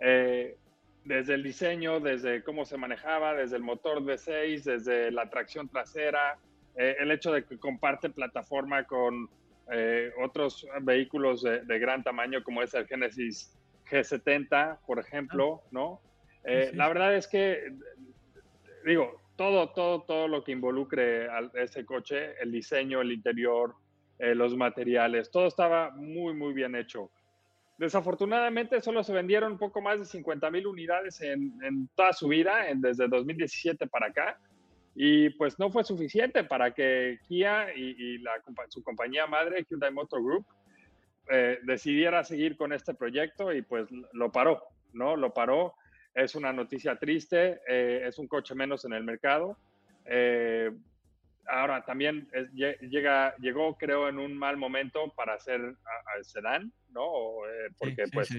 Eh, 0.00 0.56
desde 1.04 1.34
el 1.34 1.42
diseño, 1.42 2.00
desde 2.00 2.42
cómo 2.42 2.64
se 2.64 2.78
manejaba, 2.78 3.34
desde 3.34 3.56
el 3.56 3.62
motor 3.62 4.02
V6, 4.02 4.62
desde 4.62 5.10
la 5.10 5.28
tracción 5.28 5.68
trasera, 5.68 6.38
eh, 6.76 6.96
el 6.98 7.10
hecho 7.10 7.30
de 7.30 7.44
que 7.44 7.58
comparte 7.58 8.08
plataforma 8.08 8.84
con 8.84 9.28
eh, 9.72 10.12
otros 10.22 10.66
vehículos 10.82 11.42
de, 11.42 11.78
gran 11.78 12.02
tamaño 12.02 12.42
como 12.42 12.62
es 12.62 12.74
el 12.74 12.86
Genesis 12.86 13.56
G70, 13.90 14.78
por 14.86 14.98
ejemplo, 14.98 15.62
ah. 15.64 15.68
¿no? 15.70 16.00
Eh, 16.44 16.72
la 16.74 16.88
verdad 16.88 17.14
es 17.14 17.26
que, 17.26 17.72
digo, 18.84 19.20
todo, 19.36 19.70
todo, 19.70 20.02
todo 20.02 20.28
lo 20.28 20.44
que 20.44 20.52
involucre 20.52 21.28
a 21.28 21.50
ese 21.54 21.84
coche, 21.84 22.34
el 22.40 22.52
diseño, 22.52 23.00
el 23.00 23.12
interior, 23.12 23.74
eh, 24.18 24.34
los 24.34 24.56
materiales, 24.56 25.30
todo 25.30 25.46
estaba 25.46 25.90
muy, 25.90 26.34
muy 26.34 26.52
bien 26.52 26.76
hecho. 26.76 27.10
Desafortunadamente 27.78 28.80
solo 28.80 29.02
se 29.02 29.12
vendieron 29.12 29.52
un 29.52 29.58
poco 29.58 29.80
más 29.80 29.98
de 29.98 30.04
50 30.04 30.50
mil 30.50 30.66
unidades 30.66 31.20
en, 31.20 31.52
en, 31.62 31.88
toda 31.96 32.12
su 32.12 32.28
vida, 32.28 32.68
en, 32.68 32.80
desde 32.80 33.08
2017 33.08 33.88
para 33.88 34.06
acá. 34.06 34.38
Y 34.94 35.30
pues 35.30 35.58
no 35.58 35.70
fue 35.70 35.82
suficiente 35.84 36.44
para 36.44 36.72
que 36.72 37.18
Kia 37.26 37.74
y, 37.74 38.18
la, 38.18 38.32
su 38.68 38.82
compañía 38.82 39.26
madre, 39.26 39.66
Hyundai 39.68 39.92
Motor 39.92 40.22
Group, 40.22 40.46
eh, 41.30 41.58
decidiera 41.62 42.22
seguir 42.22 42.56
con 42.56 42.72
este 42.72 42.94
proyecto 42.94 43.52
y 43.52 43.62
pues 43.62 43.88
lo 44.12 44.30
paró, 44.30 44.62
¿no? 44.92 45.16
Lo 45.16 45.32
paró. 45.32 45.74
Es 46.14 46.36
una 46.36 46.52
noticia 46.52 46.96
triste, 46.96 47.60
eh, 47.66 48.02
es 48.06 48.18
un 48.18 48.28
coche 48.28 48.54
menos 48.54 48.84
en 48.84 48.92
el 48.92 49.02
mercado. 49.02 49.58
Eh, 50.04 50.70
ahora 51.48 51.84
también 51.84 52.28
llega, 52.54 53.34
llegó, 53.38 53.76
creo, 53.76 54.08
en 54.08 54.18
un 54.18 54.36
mal 54.36 54.56
momento 54.56 55.12
para 55.16 55.34
hacer 55.34 55.60
el 55.60 56.24
sedán, 56.24 56.72
¿no? 56.90 57.10
porque 57.78 58.04
pues 58.12 58.30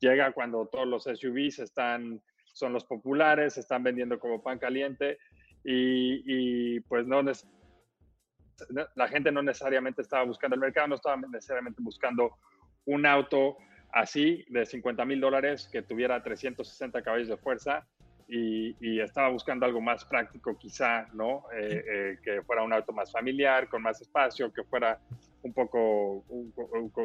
llega 0.00 0.32
cuando 0.32 0.66
todos 0.66 0.86
los 0.86 1.04
SUVs 1.04 1.60
están, 1.60 2.20
son 2.52 2.72
los 2.72 2.84
populares, 2.84 3.56
están 3.56 3.84
vendiendo 3.84 4.18
como 4.18 4.42
pan 4.42 4.58
caliente 4.58 5.18
y, 5.64 6.80
pues 6.80 7.06
no 7.06 7.22
la 8.94 9.08
gente 9.08 9.32
no 9.32 9.42
necesariamente 9.42 10.02
estaba 10.02 10.24
buscando 10.24 10.54
el 10.54 10.60
mercado, 10.60 10.88
no 10.88 10.94
estaba 10.94 11.16
necesariamente 11.16 11.82
buscando 11.82 12.36
un 12.84 13.06
auto 13.06 13.56
así 13.92 14.44
de 14.48 14.64
50 14.64 15.04
mil 15.04 15.20
dólares 15.20 15.68
que 15.70 15.82
tuviera 15.82 16.22
360 16.22 17.02
caballos 17.02 17.28
de 17.28 17.36
fuerza 17.36 17.86
y, 18.28 19.00
estaba 19.00 19.28
buscando 19.28 19.66
algo 19.66 19.80
más 19.80 20.04
práctico 20.04 20.56
quizá, 20.56 21.06
¿no? 21.12 21.44
Eh, 21.52 21.84
eh, 21.86 22.18
que 22.22 22.42
fuera 22.42 22.62
un 22.62 22.72
auto 22.72 22.92
más 22.92 23.12
familiar, 23.12 23.68
con 23.68 23.82
más 23.82 24.00
espacio, 24.00 24.50
que 24.52 24.62
fuera 24.64 24.98
un 25.42 25.52
poco 25.52 26.24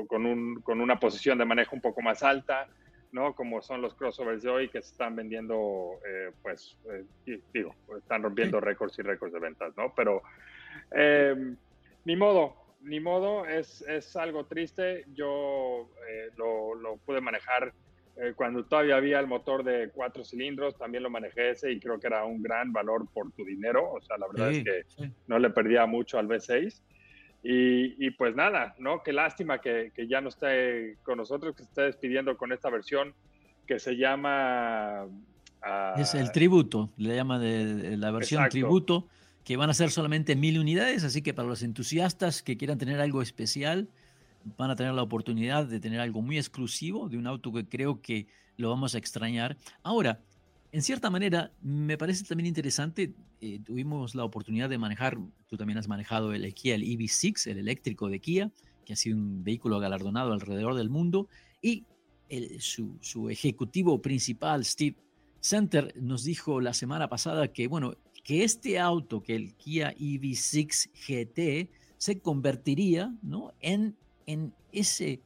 con, 0.07 0.25
un, 0.25 0.61
con 0.61 0.79
una 0.79 0.99
posición 0.99 1.37
de 1.37 1.45
manejo 1.45 1.75
un 1.75 1.81
poco 1.81 2.01
más 2.01 2.23
alta. 2.23 2.67
¿No? 3.17 3.33
Como 3.33 3.61
son 3.63 3.81
los 3.81 3.95
crossovers 3.95 4.43
de 4.43 4.49
hoy 4.49 4.69
que 4.69 4.79
se 4.81 4.91
están 4.91 5.15
vendiendo, 5.15 5.99
eh, 6.07 6.31
pues, 6.43 6.77
eh, 7.25 7.41
digo, 7.51 7.73
están 7.97 8.21
rompiendo 8.21 8.61
récords 8.61 8.97
y 8.99 9.01
récords 9.01 9.33
de 9.33 9.39
ventas, 9.39 9.75
¿no? 9.75 9.91
Pero 9.95 10.21
em, 10.91 11.57
ni 12.05 12.15
modo, 12.15 12.55
ni 12.81 12.99
modo, 12.99 13.47
es, 13.47 13.81
es 13.81 14.15
algo 14.15 14.45
triste. 14.45 15.05
Yo 15.15 15.89
eh, 16.07 16.29
lo, 16.37 16.75
lo, 16.75 16.97
pude 16.97 17.19
manejar 17.19 17.73
cuando 18.35 18.65
todavía 18.65 18.95
había 18.95 19.19
el 19.19 19.27
motor 19.27 19.63
de 19.63 19.91
cuatro 19.93 20.23
cilindros, 20.25 20.75
también 20.75 21.03
lo 21.03 21.09
manejé 21.11 21.51
ese 21.51 21.71
y 21.71 21.79
creo 21.79 21.99
que 21.99 22.07
era 22.07 22.25
un 22.25 22.41
gran 22.41 22.73
valor 22.73 23.07
por 23.13 23.31
tu 23.33 23.45
dinero. 23.45 23.91
O 23.91 24.01
sea, 24.01 24.17
la 24.17 24.27
verdad 24.27 24.51
es 24.51 24.63
que 24.63 25.11
no 25.27 25.37
le 25.37 25.51
perdía 25.51 25.85
mucho 25.85 26.17
al 26.17 26.27
V6. 26.27 26.81
Y, 27.43 28.11
pues 28.11 28.35
nada, 28.35 28.75
¿no? 28.77 29.03
Qué 29.03 29.13
lástima 29.13 29.59
que, 29.59 29.91
ya 30.09 30.19
no 30.21 30.29
esté 30.29 30.97
con 31.03 31.17
nosotros, 31.17 31.55
que 31.55 31.63
se 31.63 31.69
esté 31.69 31.81
despidiendo 31.83 32.35
con 32.35 32.51
esta 32.51 32.69
versión 32.69 33.13
que 33.65 33.79
se 33.79 33.95
llama... 33.95 35.05
Ah, 35.61 35.95
es 35.97 36.13
el 36.13 36.31
tributo, 36.31 36.91
le 36.97 37.15
llama 37.15 37.39
de, 37.39 37.97
la 37.97 38.11
versión 38.11 38.47
tributo, 38.49 39.07
que 39.43 39.57
van 39.57 39.69
a 39.69 39.73
ser 39.73 39.91
solamente 39.91 40.35
mil 40.35 40.59
unidades, 40.59 41.03
así 41.03 41.21
que 41.21 41.33
para 41.33 41.47
los 41.47 41.63
entusiastas 41.63 42.43
que 42.43 42.57
quieran 42.57 42.77
tener 42.77 42.99
algo 42.99 43.21
especial, 43.21 43.89
van 44.57 44.69
a 44.69 44.75
tener 44.75 44.93
la 44.93 45.03
oportunidad 45.03 45.65
de 45.65 45.79
tener 45.79 45.99
algo 45.99 46.21
muy 46.21 46.37
exclusivo, 46.37 47.09
de 47.09 47.17
un 47.17 47.27
auto 47.27 47.51
que 47.51 47.67
creo 47.67 48.01
que 48.01 48.27
lo 48.57 48.69
vamos 48.69 48.95
a 48.95 48.97
extrañar. 48.97 49.57
Ahora, 49.83 50.19
en 50.71 50.81
cierta 50.81 51.09
manera, 51.09 51.51
me 51.61 51.97
parece 51.97 52.23
también 52.25 52.47
interesante, 52.47 53.13
eh, 53.41 53.59
tuvimos 53.63 54.15
la 54.15 54.23
oportunidad 54.23 54.69
de 54.69 54.77
manejar, 54.77 55.17
tú 55.47 55.57
también 55.57 55.77
has 55.77 55.87
manejado 55.87 56.33
el 56.33 56.53
Kia, 56.53 56.75
el 56.75 56.83
EV6, 56.83 57.47
el 57.47 57.59
eléctrico 57.59 58.09
de 58.09 58.19
Kia, 58.19 58.51
que 58.85 58.93
ha 58.93 58.95
sido 58.95 59.17
un 59.17 59.43
vehículo 59.43 59.79
galardonado 59.79 60.33
alrededor 60.33 60.75
del 60.75 60.89
mundo, 60.89 61.27
y 61.61 61.85
su, 62.59 62.97
su, 63.01 63.29
ejecutivo 63.29 64.01
principal, 64.01 64.65
Steve 64.65 64.97
Center, 65.39 65.93
nos 66.01 66.23
dijo 66.23 66.59
la 66.59 66.73
semana 66.73 67.07
pasada 67.07 67.47
que, 67.47 67.67
bueno, 67.67 67.95
que 68.23 68.43
este 68.43 68.79
auto, 68.79 69.23
que 69.23 69.35
el 69.35 69.55
Kia 69.55 69.95
EV6 69.95 70.89
GT, 71.07 71.69
se 71.97 72.19
convertiría 72.19 73.13
¿no? 73.21 73.53
en, 73.61 73.95
en, 74.25 74.53
ese, 74.71 75.21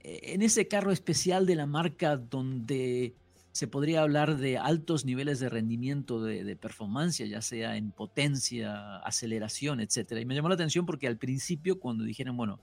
en 0.00 0.42
ese 0.42 0.66
carro 0.66 0.90
especial 0.90 1.46
de 1.46 1.54
la 1.54 1.66
marca 1.66 2.16
donde 2.16 3.14
se 3.52 3.68
podría 3.68 4.02
hablar 4.02 4.38
de 4.38 4.58
altos 4.58 5.04
niveles 5.04 5.38
de 5.38 5.48
rendimiento 5.48 6.22
de, 6.22 6.42
de 6.42 6.56
performance, 6.56 7.18
ya 7.18 7.42
sea 7.42 7.76
en 7.76 7.92
potencia, 7.92 8.96
aceleración, 8.98 9.80
etc. 9.80 10.18
Y 10.20 10.24
me 10.24 10.34
llamó 10.34 10.48
la 10.48 10.54
atención 10.54 10.86
porque 10.86 11.06
al 11.06 11.18
principio, 11.18 11.78
cuando 11.78 12.04
dijeron, 12.04 12.36
bueno, 12.36 12.60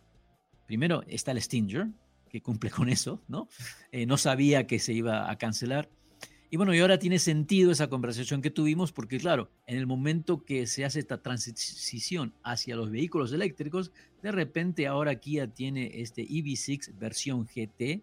primero 0.66 1.04
está 1.08 1.32
el 1.32 1.42
Stinger, 1.42 1.88
que 2.30 2.42
cumple 2.42 2.70
con 2.70 2.90
eso, 2.90 3.22
¿no? 3.28 3.48
Eh, 3.92 4.06
no 4.06 4.18
sabía 4.18 4.68
que 4.68 4.80
se 4.80 4.94
iba 4.94 5.30
a 5.30 5.38
cancelar. 5.38 5.90
Y 6.52 6.58
bueno, 6.58 6.74
y 6.74 6.80
ahora 6.80 6.98
tiene 6.98 7.20
sentido 7.20 7.72
esa 7.72 7.90
conversación 7.90 8.42
que 8.42 8.50
tuvimos 8.50 8.92
porque, 8.92 9.20
claro, 9.20 9.52
en 9.68 9.78
el 9.78 9.86
momento 9.86 10.46
que 10.46 10.66
se 10.66 10.84
hace 10.84 11.00
esta 11.00 11.22
transición 11.22 12.34
hacia 12.44 12.76
los 12.76 12.90
vehículos 12.90 13.32
eléctricos, 13.34 13.92
de 14.24 14.32
repente 14.32 14.88
ahora 14.88 15.20
Kia 15.20 15.48
tiene 15.48 16.02
este 16.02 16.28
EV6 16.28 16.98
versión 16.98 17.46
GT, 17.46 18.02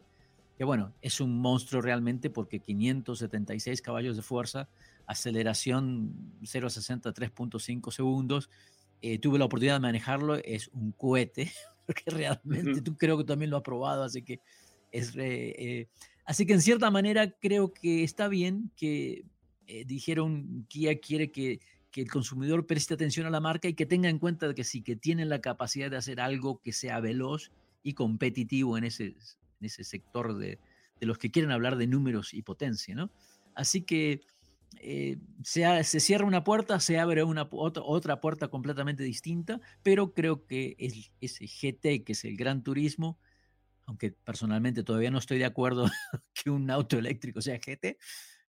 que 0.56 0.64
bueno, 0.64 0.94
es 1.02 1.20
un 1.20 1.38
monstruo 1.38 1.82
realmente 1.82 2.30
porque 2.30 2.60
576 2.60 3.82
caballos 3.82 4.16
de 4.16 4.22
fuerza, 4.22 4.68
aceleración 5.06 6.14
0 6.42 6.66
a 6.66 6.70
60 6.70 7.12
3.5 7.12 7.90
segundos. 7.92 8.50
Eh, 9.02 9.18
tuve 9.18 9.38
la 9.38 9.44
oportunidad 9.44 9.75
de 9.75 9.80
manejarlo, 9.80 10.36
es 10.36 10.68
un 10.68 10.92
cohete, 10.92 11.52
porque 11.86 12.04
realmente 12.06 12.80
tú 12.80 12.96
creo 12.96 13.18
que 13.18 13.25
también 13.25 13.50
lo 13.50 13.58
has 13.58 13.62
probado, 13.62 14.02
así 14.02 14.22
que 14.22 14.40
es... 14.92 15.12
Eh, 15.16 15.88
así 16.25 16.46
que 16.46 16.54
en 16.54 16.62
cierta 16.62 16.90
manera 16.90 17.30
creo 17.30 17.72
que 17.72 18.02
está 18.02 18.28
bien 18.28 18.72
que 18.76 19.25
eh, 19.66 19.84
dijeron 19.84 20.64
Kia 20.68 20.98
quiere 20.98 21.30
que, 21.30 21.60
que 21.90 22.00
el 22.00 22.10
consumidor 22.10 22.66
preste 22.66 22.94
atención 22.94 23.26
a 23.26 23.30
la 23.30 23.40
marca 23.40 23.68
y 23.68 23.75
que 23.75 23.86
tenga 23.86 24.08
en 24.08 24.18
cuenta 24.18 24.54
que 24.54 24.64
sí, 24.64 24.82
que 24.82 24.96
tienen 24.96 25.28
la 25.28 25.40
capacidad 25.40 25.90
de 25.90 25.98
hacer 25.98 26.18
algo 26.18 26.60
que 26.62 26.72
sea 26.72 26.98
veloz 27.00 27.52
y 27.82 27.92
competitivo 27.92 28.76
en 28.78 28.84
ese 28.84 29.14
en 29.60 29.66
ese 29.66 29.84
sector 29.84 30.36
de, 30.36 30.58
los 31.00 31.18
que 31.18 31.30
quieren 31.30 31.50
hablar 31.50 31.76
de 31.76 31.86
números 31.86 32.34
y 32.34 32.42
potencia, 32.42 32.94
¿no? 32.94 33.10
Así 33.54 33.82
que 33.82 34.22
eh, 34.78 35.18
se, 35.42 35.84
se, 35.84 36.00
cierra 36.00 36.26
una 36.26 36.44
puerta, 36.44 36.80
se 36.80 36.98
abre 36.98 37.22
una, 37.25 37.48
otra, 37.50 37.82
otra 37.82 38.20
puerta 38.20 38.48
completamente 38.48 39.02
distinta, 39.02 39.60
pero 39.82 40.12
creo 40.12 40.46
que 40.46 40.76
es, 40.78 41.10
ese 41.20 41.46
GT, 41.46 42.04
que 42.04 42.12
es 42.12 42.25
el 42.25 42.36
Gran 42.36 42.62
Turismo, 42.62 43.18
aunque 43.86 44.12
personalmente 44.12 44.82
todavía 44.82 45.10
no 45.10 45.18
estoy 45.18 45.38
de 45.38 45.44
acuerdo 45.44 45.86
que 46.34 46.50
un 46.50 46.70
auto 46.70 46.98
eléctrico 46.98 47.40
sea 47.40 47.58
GT, 47.58 47.98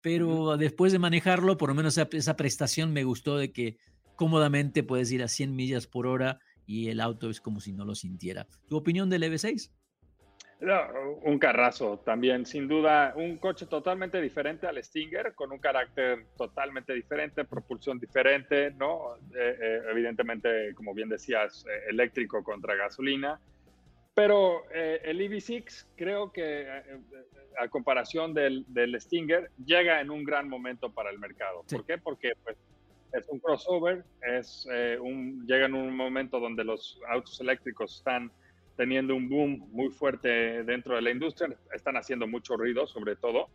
pero 0.02 0.58
después 0.58 0.92
de 0.92 1.00
manejarlo, 1.00 1.58
por 1.58 1.70
lo 1.70 1.76
menos 1.76 1.98
esa, 1.98 2.10
esa, 2.12 2.36
prestación 2.36 2.92
me 2.92 3.04
gustó 3.04 3.38
de 3.38 3.52
que 3.52 3.78
cómodamente 4.16 4.84
puedes 4.84 5.12
ir 5.12 5.24
a 5.24 5.28
100 5.28 5.56
millas 5.56 5.88
por 5.88 6.08
hora 6.08 6.40
y 6.66 6.90
el 6.90 7.00
auto 7.00 7.30
es 7.30 7.42
como 7.42 7.60
si 7.60 7.74
no 7.74 7.86
lo 7.86 7.96
sintiera. 7.96 8.48
¿Tu 8.68 8.78
opinión 8.78 9.10
del 9.10 9.24
EV6? 9.24 9.72
Un 11.24 11.40
carrazo 11.40 12.00
también, 12.00 12.46
sin 12.46 12.68
duda, 12.68 13.14
un 13.16 13.38
coche 13.38 13.66
totalmente 13.66 14.22
diferente 14.22 14.68
al 14.68 14.82
Stinger, 14.84 15.34
con 15.34 15.52
un 15.52 15.58
carácter 15.58 16.26
totalmente 16.38 16.94
diferente, 16.94 17.46
propulsión 17.46 18.00
diferente, 18.00 18.72
¿no? 18.72 19.16
Eh, 19.34 19.58
eh, 19.60 19.82
evidentemente, 19.90 20.74
como 20.76 20.94
bien 20.94 21.10
decías, 21.10 21.66
eh, 21.68 21.90
eléctrico 21.90 22.44
contra 22.44 22.76
gasolina. 22.76 23.40
Pero 24.14 24.70
el 24.72 25.22
EV6 25.22 25.86
creo 25.96 26.34
que 26.34 26.68
a 27.58 27.68
comparación 27.70 28.34
del, 28.34 28.66
del, 28.68 29.00
Stinger 29.00 29.50
llega 29.66 30.02
en 30.02 30.12
un 30.12 30.26
gran 30.26 30.50
momento 30.50 30.92
para 30.92 31.10
el 31.10 31.18
mercado. 31.18 31.64
¿Por 31.70 31.86
qué? 31.86 31.98
Porque 31.98 32.34
pues, 32.44 32.58
es 33.14 33.28
un 33.30 33.40
crossover, 33.40 34.04
es, 34.22 34.68
un, 35.00 35.48
llega 35.48 35.66
en 35.66 35.76
un 35.76 35.96
momento 35.96 36.42
donde 36.42 36.66
los 36.66 37.00
autos 37.08 37.40
eléctricos 37.40 38.00
están 38.00 38.30
teniendo 38.76 39.16
un 39.16 39.30
boom 39.30 39.70
muy 39.72 39.90
fuerte 39.90 40.64
dentro 40.64 40.96
de 40.96 41.02
la 41.02 41.12
industria, 41.12 41.56
están 41.74 41.98
haciendo 41.98 42.28
mucho 42.28 42.56
ruido 42.56 42.88
sobre 42.88 43.16
todo. 43.16 43.50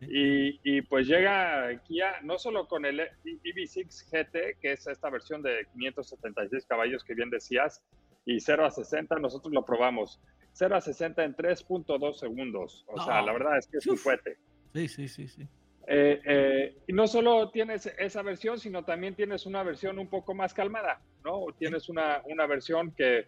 Y, 0.00 0.58
y, 0.64 0.80
pues 0.80 1.06
llega 1.06 1.78
Kia 1.84 2.22
no 2.22 2.38
solo 2.38 2.66
con 2.66 2.86
el 2.86 3.00
EV6 3.00 4.10
GT, 4.10 4.58
que 4.58 4.72
es 4.72 4.86
esta 4.86 5.10
versión 5.10 5.42
de 5.42 5.66
576 5.74 6.64
caballos 6.64 7.04
que 7.04 7.14
bien 7.14 7.28
decías, 7.28 7.82
y 8.24 8.40
0 8.40 8.64
a 8.64 8.70
60, 8.70 9.16
nosotros 9.16 9.52
lo 9.52 9.64
probamos. 9.64 10.20
0 10.52 10.76
a 10.76 10.80
60 10.80 11.24
en 11.24 11.34
3.2 11.34 12.14
segundos. 12.14 12.84
O 12.88 13.02
sea, 13.02 13.22
la 13.22 13.32
verdad 13.32 13.58
es 13.58 13.66
que 13.66 13.78
es 13.78 13.86
un 13.86 13.98
fuerte. 13.98 14.38
Sí, 14.72 14.88
sí, 14.88 15.08
sí, 15.08 15.28
sí. 15.28 15.42
Eh, 15.86 16.20
eh, 16.24 16.76
y 16.86 16.92
no 16.92 17.06
solo 17.06 17.50
tienes 17.50 17.86
esa 17.98 18.22
versión, 18.22 18.58
sino 18.58 18.84
también 18.84 19.14
tienes 19.14 19.46
una 19.46 19.62
versión 19.62 19.98
un 19.98 20.08
poco 20.08 20.34
más 20.34 20.54
calmada, 20.54 21.00
¿no? 21.24 21.46
Tienes 21.58 21.88
una, 21.88 22.22
una 22.26 22.46
versión 22.46 22.92
que 22.92 23.26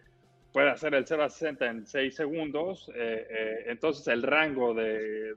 puede 0.53 0.69
hacer 0.69 0.93
el 0.93 1.05
0 1.05 1.23
a 1.23 1.29
60 1.29 1.65
en 1.65 1.87
6 1.87 2.15
segundos. 2.15 2.89
Eh, 2.95 3.27
eh, 3.29 3.63
entonces, 3.67 4.07
el 4.07 4.21
rango 4.21 4.73
de, 4.73 5.35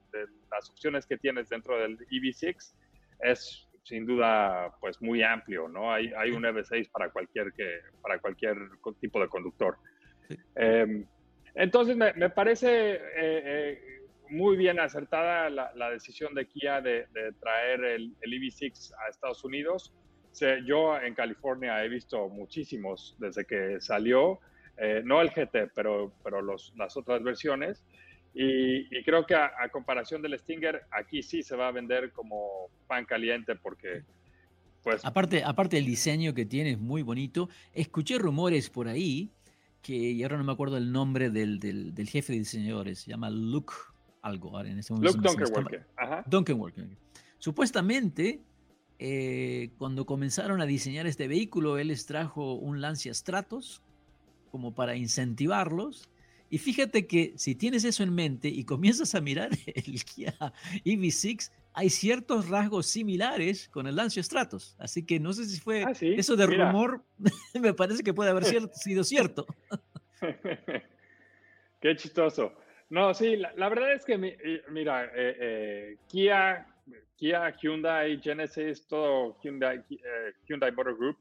las 0.50 0.70
opciones 0.70 1.06
que 1.06 1.16
tienes 1.16 1.48
dentro 1.48 1.78
del 1.78 1.98
EV6 1.98 2.74
es 3.20 3.66
sin 3.82 4.04
duda 4.04 4.74
pues 4.80 5.00
muy 5.00 5.22
amplio, 5.22 5.68
¿no? 5.68 5.92
Hay, 5.92 6.12
hay 6.16 6.32
un 6.32 6.42
EV6 6.42 6.90
para 6.90 7.08
cualquier, 7.10 7.52
que, 7.52 7.80
para 8.02 8.18
cualquier 8.18 8.56
tipo 9.00 9.20
de 9.20 9.28
conductor. 9.28 9.78
Em, 10.56 11.06
entonces, 11.54 11.96
me, 11.96 12.12
me 12.14 12.28
parece 12.28 13.00
eh, 13.16 14.00
muy 14.28 14.56
bien 14.56 14.80
acertada 14.80 15.48
la, 15.48 15.90
decisión 15.90 16.34
de 16.34 16.46
Kia 16.46 16.80
de, 16.80 17.06
traer 17.40 17.84
el, 17.84 18.12
el, 18.20 18.32
EV6 18.32 18.92
a 18.98 19.08
Estados 19.08 19.44
Unidos. 19.44 19.94
yo 20.66 21.00
en 21.00 21.14
California 21.14 21.82
he 21.84 21.88
visto 21.88 22.28
muchísimos 22.28 23.16
desde 23.18 23.46
que 23.46 23.80
salió. 23.80 24.40
Eh, 24.78 25.02
no 25.04 25.20
el 25.20 25.30
GT, 25.30 25.70
pero, 25.74 26.12
pero 26.22 26.42
los, 26.42 26.72
las 26.76 26.96
otras 26.96 27.22
versiones. 27.22 27.82
Y, 28.34 29.02
creo 29.02 29.24
que 29.24 29.34
a, 29.34 29.50
comparación 29.72 30.20
del 30.20 30.38
Stinger, 30.38 30.82
aquí 30.90 31.22
sí 31.22 31.42
se 31.42 31.56
va 31.56 31.68
a 31.68 31.72
vender 31.72 32.12
como 32.12 32.68
pan 32.86 33.06
caliente 33.06 33.56
porque... 33.56 34.02
Pues, 34.82 35.04
aparte, 35.04 35.42
aparte 35.42 35.78
el 35.78 35.86
diseño 35.86 36.34
que 36.34 36.44
tiene 36.44 36.72
es 36.72 36.78
muy 36.78 37.02
bonito. 37.02 37.48
Escuché 37.72 38.18
rumores 38.18 38.68
por 38.68 38.88
ahí 38.88 39.32
que, 39.80 39.94
y 39.94 40.22
ahora 40.22 40.36
no 40.36 40.44
me 40.44 40.52
acuerdo 40.52 40.76
el 40.76 40.92
nombre 40.92 41.30
del, 41.30 41.58
del, 41.58 41.94
del 41.94 42.08
jefe 42.08 42.34
de 42.34 42.40
diseñadores, 42.40 43.00
se 43.00 43.10
llama 43.10 43.30
Luke 43.30 43.72
algo. 44.20 44.56
Ahora 44.56 44.68
en 44.70 44.78
ese 44.78 44.92
momento 44.92 45.16
Luke 45.16 45.84
Dunkerworker. 46.26 46.88
Supuestamente, 47.38 48.42
eh, 48.98 49.70
cuando 49.78 50.04
comenzaron 50.04 50.60
a 50.60 50.66
diseñar 50.66 51.06
este 51.06 51.26
vehículo, 51.26 51.78
él 51.78 51.88
les 51.88 52.06
trajo 52.06 52.54
un 52.54 52.80
Lancia 52.80 53.14
Stratos 53.14 53.82
como 54.56 54.74
para 54.74 54.96
incentivarlos. 54.96 56.08
Y 56.48 56.56
fíjate 56.56 57.06
que 57.06 57.34
si 57.36 57.54
tienes 57.54 57.84
eso 57.84 58.02
en 58.02 58.14
mente 58.14 58.48
y 58.48 58.64
comienzas 58.64 59.14
a 59.14 59.20
mirar 59.20 59.50
el 59.66 60.02
Kia 60.02 60.34
EV6, 60.82 61.50
hay 61.74 61.90
ciertos 61.90 62.48
rasgos 62.48 62.86
similares 62.86 63.68
con 63.68 63.86
el 63.86 63.96
Lancia 63.96 64.22
Stratos. 64.22 64.74
Así 64.78 65.04
que 65.04 65.20
no 65.20 65.34
sé 65.34 65.44
si 65.44 65.60
fue 65.60 65.84
ah, 65.84 65.92
eso 66.00 66.36
de 66.36 66.46
rumor, 66.46 67.02
me 67.60 67.74
parece 67.74 68.02
que 68.02 68.14
puede 68.14 68.30
haber 68.30 68.44
sido 68.72 69.04
cierto. 69.04 69.46
Qué 71.78 71.96
chistoso. 71.96 72.54
No, 72.88 73.12
sí, 73.12 73.36
la, 73.36 73.68
verdad 73.68 73.92
es 73.92 74.06
que, 74.06 74.16
mira, 74.70 75.04
eh, 75.04 75.36
eh, 75.38 75.96
Kia, 76.08 76.66
Kia, 77.16 77.54
Hyundai, 77.60 78.18
Genesis, 78.22 78.86
todo 78.86 79.36
Hyundai, 79.42 79.84
eh, 79.90 80.32
Hyundai 80.48 80.72
Motor 80.72 80.96
Group 80.96 81.18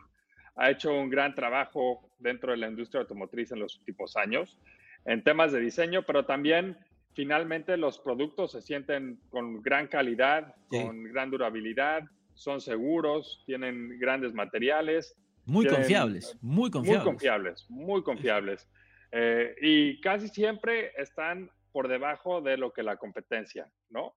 ha 0.56 0.72
hecho 0.72 0.94
un 0.94 1.10
gran 1.10 1.36
trabajo 1.36 2.10
dentro 2.26 2.52
de 2.52 2.58
la 2.58 2.68
industria 2.68 3.02
automotriz 3.02 3.52
en 3.52 3.60
los 3.60 3.78
últimos 3.78 4.18
años 4.18 4.58
en 5.06 5.24
temas 5.24 5.52
de 5.52 5.60
diseño, 5.60 6.04
pero 6.04 6.26
también 6.26 6.78
finalmente 7.14 7.78
los 7.78 8.00
productos 8.00 8.52
se 8.52 8.62
sienten 8.62 9.20
con 9.30 9.62
gran 9.62 9.88
calidad, 9.88 10.56
con 10.68 11.04
gran 11.04 11.30
durabilidad, 11.30 12.04
son 12.34 12.60
seguros, 12.60 13.44
tienen 13.46 13.98
grandes 14.00 14.34
materiales. 14.34 15.16
Muy 15.46 15.68
confiables, 15.68 16.38
muy 16.42 16.72
confiables. 16.72 16.98
Muy 16.98 17.12
confiables, 17.12 17.66
muy 17.70 18.04
confiables. 18.04 18.68
Eh, 19.12 19.56
y 19.62 20.02
casi 20.02 20.28
siempre 20.28 20.92
están 20.98 21.50
por 21.72 21.88
debajo 21.88 22.42
de 22.42 22.58
lo 22.58 22.74
que 22.74 22.84
la 22.84 22.98
competencia, 22.98 23.70
¿no? 23.90 24.16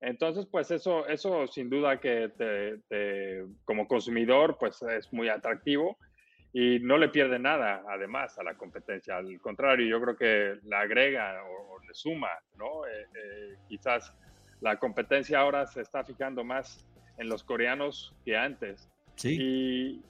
Entonces, 0.00 0.46
pues 0.46 0.70
eso, 0.70 1.08
eso 1.08 1.48
sin 1.48 1.68
duda 1.68 1.98
que 1.98 2.28
te, 2.38 3.44
como 3.64 3.88
consumidor, 3.88 4.56
pues 4.58 4.80
es 4.82 5.12
muy 5.12 5.28
atractivo 5.28 5.98
y 6.52 6.78
no 6.80 6.98
le 6.98 7.08
pierde 7.08 7.38
nada, 7.38 7.82
además, 7.88 8.38
a 8.38 8.42
la 8.42 8.54
competencia. 8.54 9.16
Al 9.16 9.40
contrario, 9.40 9.86
yo 9.86 10.00
creo 10.00 10.16
que 10.16 10.58
le 10.66 10.76
agrega 10.76 11.42
o, 11.44 11.78
le 11.86 11.94
suma, 11.94 12.30
¿no? 12.56 12.86
Eh, 12.86 13.06
eh, 13.14 13.56
quizás 13.68 14.12
la 14.60 14.78
competencia 14.78 15.40
ahora 15.40 15.66
se 15.66 15.80
está 15.80 16.04
fijando 16.04 16.44
más 16.44 16.86
en 17.18 17.28
los 17.28 17.42
coreanos 17.42 18.14
que 18.24 18.36
antes. 18.36 18.88
Sí. 19.16 20.02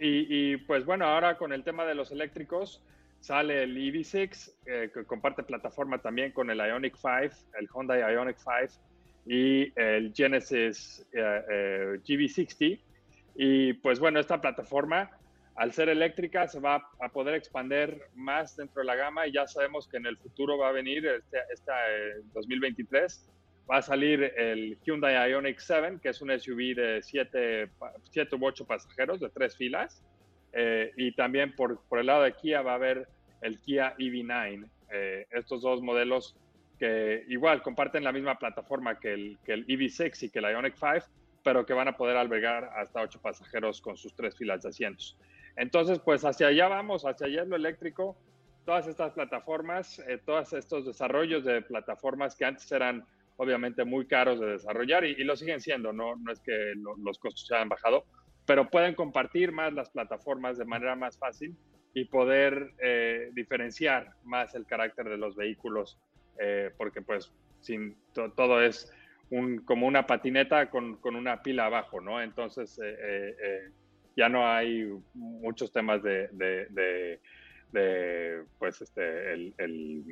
Y, 0.00 0.56
pues 0.58 0.84
bueno, 0.84 1.06
ahora 1.06 1.36
con 1.38 1.52
el 1.52 1.64
tema 1.64 1.84
de 1.84 1.94
los 1.94 2.12
eléctricos, 2.12 2.82
sale 3.20 3.64
el 3.64 3.76
EV6, 3.76 4.52
eh, 4.66 4.90
que 4.94 5.04
comparte 5.04 5.42
plataforma 5.42 5.98
también 5.98 6.30
con 6.30 6.50
el 6.50 6.58
Ionic 6.58 6.96
5, 6.96 7.56
el 7.58 7.68
Honda 7.72 7.98
Ionic 8.12 8.36
5 8.38 8.80
y 9.26 9.72
el 9.74 10.12
Genesis 10.14 11.04
eh, 11.12 11.42
eh, 11.50 12.00
GV60. 12.04 12.78
Y 13.34 13.72
pues 13.74 13.98
bueno, 13.98 14.20
esta 14.20 14.40
plataforma, 14.40 15.10
al 15.58 15.72
ser 15.72 15.88
eléctrica, 15.88 16.46
se 16.46 16.60
va 16.60 16.88
a 17.00 17.08
poder 17.08 17.34
expandir 17.34 18.00
más 18.14 18.56
dentro 18.56 18.80
de 18.80 18.86
la 18.86 18.94
gama 18.94 19.26
y 19.26 19.32
ya 19.32 19.46
sabemos 19.48 19.88
que 19.88 19.96
en 19.96 20.06
el 20.06 20.16
futuro 20.16 20.56
va 20.56 20.68
a 20.68 20.72
venir, 20.72 21.04
este, 21.04 21.38
este 21.52 21.72
2023, 22.32 23.28
va 23.68 23.78
a 23.78 23.82
salir 23.82 24.32
el 24.36 24.78
Hyundai 24.84 25.30
Ioniq 25.32 25.58
7, 25.58 25.98
que 26.00 26.10
es 26.10 26.22
un 26.22 26.30
SUV 26.30 26.76
de 26.76 27.00
7 27.02 28.36
u 28.36 28.46
8 28.46 28.66
pasajeros 28.66 29.18
de 29.18 29.30
tres 29.30 29.56
filas. 29.56 30.02
Eh, 30.52 30.92
y 30.96 31.12
también 31.12 31.54
por, 31.54 31.80
por, 31.88 31.98
el 31.98 32.06
lado 32.06 32.22
de 32.22 32.32
Kia 32.32 32.62
va 32.62 32.72
a 32.72 32.76
haber 32.76 33.08
el 33.42 33.58
Kia 33.58 33.96
EV9. 33.98 34.70
Eh, 34.92 35.26
estos 35.32 35.62
dos 35.62 35.82
modelos 35.82 36.36
que 36.78 37.24
igual 37.28 37.62
comparten 37.62 38.04
la 38.04 38.12
misma 38.12 38.38
plataforma 38.38 38.98
que 39.00 39.12
el, 39.12 39.38
que 39.44 39.54
el 39.54 39.66
EV6 39.66 40.22
y 40.22 40.30
que 40.30 40.38
el 40.38 40.44
Ioniq 40.46 40.76
5, 40.76 41.06
pero 41.42 41.66
que 41.66 41.74
van 41.74 41.88
a 41.88 41.96
poder 41.96 42.16
albergar 42.16 42.70
hasta 42.76 43.02
8 43.02 43.20
pasajeros 43.20 43.80
con 43.80 43.96
sus 43.96 44.14
tres 44.14 44.36
filas 44.36 44.62
de 44.62 44.68
asientos. 44.68 45.18
Entonces, 45.58 45.98
pues 45.98 46.24
hacia 46.24 46.46
allá 46.46 46.68
vamos, 46.68 47.04
hacia 47.04 47.26
allá 47.26 47.42
es 47.42 47.48
lo 47.48 47.56
eléctrico. 47.56 48.16
Todas 48.64 48.86
estas 48.86 49.12
plataformas, 49.12 49.98
eh, 50.00 50.18
todos 50.24 50.52
estos 50.52 50.86
desarrollos 50.86 51.44
de 51.44 51.62
plataformas 51.62 52.36
que 52.36 52.44
antes 52.44 52.70
eran 52.70 53.04
obviamente 53.36 53.84
muy 53.84 54.06
caros 54.06 54.40
de 54.40 54.46
desarrollar 54.46 55.04
y, 55.04 55.22
lo 55.24 55.36
siguen 55.36 55.60
siendo, 55.60 55.92
¿no? 55.92 56.16
no 56.16 56.32
es 56.32 56.40
que 56.40 56.74
los 56.74 57.18
costos 57.18 57.46
se 57.46 57.54
hayan 57.54 57.68
bajado, 57.68 58.04
pero 58.46 58.68
pueden 58.68 58.94
compartir 58.94 59.52
más 59.52 59.72
las 59.72 59.90
plataformas 59.90 60.58
de 60.58 60.64
manera 60.64 60.96
más 60.96 61.16
fácil 61.18 61.56
y 61.94 62.04
poder 62.06 62.72
eh, 62.78 63.30
diferenciar 63.34 64.10
más 64.24 64.54
el 64.56 64.66
carácter 64.66 65.08
de 65.08 65.18
los 65.18 65.36
vehículos, 65.36 65.98
eh, 66.40 66.72
porque 66.76 67.00
pues 67.00 67.32
sin 67.60 67.96
todo 68.36 68.60
es 68.60 68.92
un, 69.30 69.58
como 69.58 69.86
una 69.86 70.06
patineta 70.06 70.68
con, 70.68 70.96
con, 70.96 71.14
una 71.14 71.42
pila 71.42 71.66
abajo, 71.66 72.00
¿no? 72.00 72.20
Entonces 72.20 72.78
eh, 72.82 73.70
ya 74.18 74.28
no 74.28 74.46
hay 74.46 74.92
muchos 75.14 75.72
temas 75.72 76.02
de, 76.02 76.28
de, 76.32 77.20
de, 77.70 78.42
pues 78.58 78.82
este, 78.82 79.32
el, 79.32 79.54
el 79.58 80.04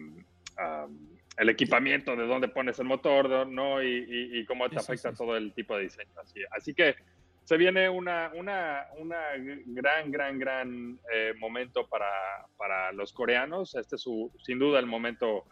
el 1.37 1.49
equipamiento 1.51 2.17
de 2.17 2.27
dónde 2.27 2.49
pones 2.49 2.79
el 2.79 2.87
motor, 2.87 3.47
¿no? 3.47 3.83
Y, 3.83 4.45
cómo 4.47 4.69
te 4.71 4.79
afecta 4.79 5.13
todo 5.13 5.37
el 5.37 5.53
tipo 5.53 5.77
de 5.77 5.85
diseño. 5.85 6.11
Así, 6.23 6.41
así 6.51 6.75
que 6.75 6.97
se 7.45 7.57
viene 7.57 7.89
una, 7.89 8.33
una, 8.35 8.87
una 8.99 9.21
gran, 9.67 10.11
gran, 10.11 10.39
gran 10.39 10.99
eh, 11.13 11.35
momento 11.39 11.87
para, 11.87 12.11
para, 12.57 12.93
los 12.93 13.13
coreanos. 13.13 13.75
Este 13.75 13.97
es 13.97 14.03
su, 14.03 14.33
sin 14.43 14.59
duda 14.59 14.79
el 14.79 14.87
momento 14.87 15.45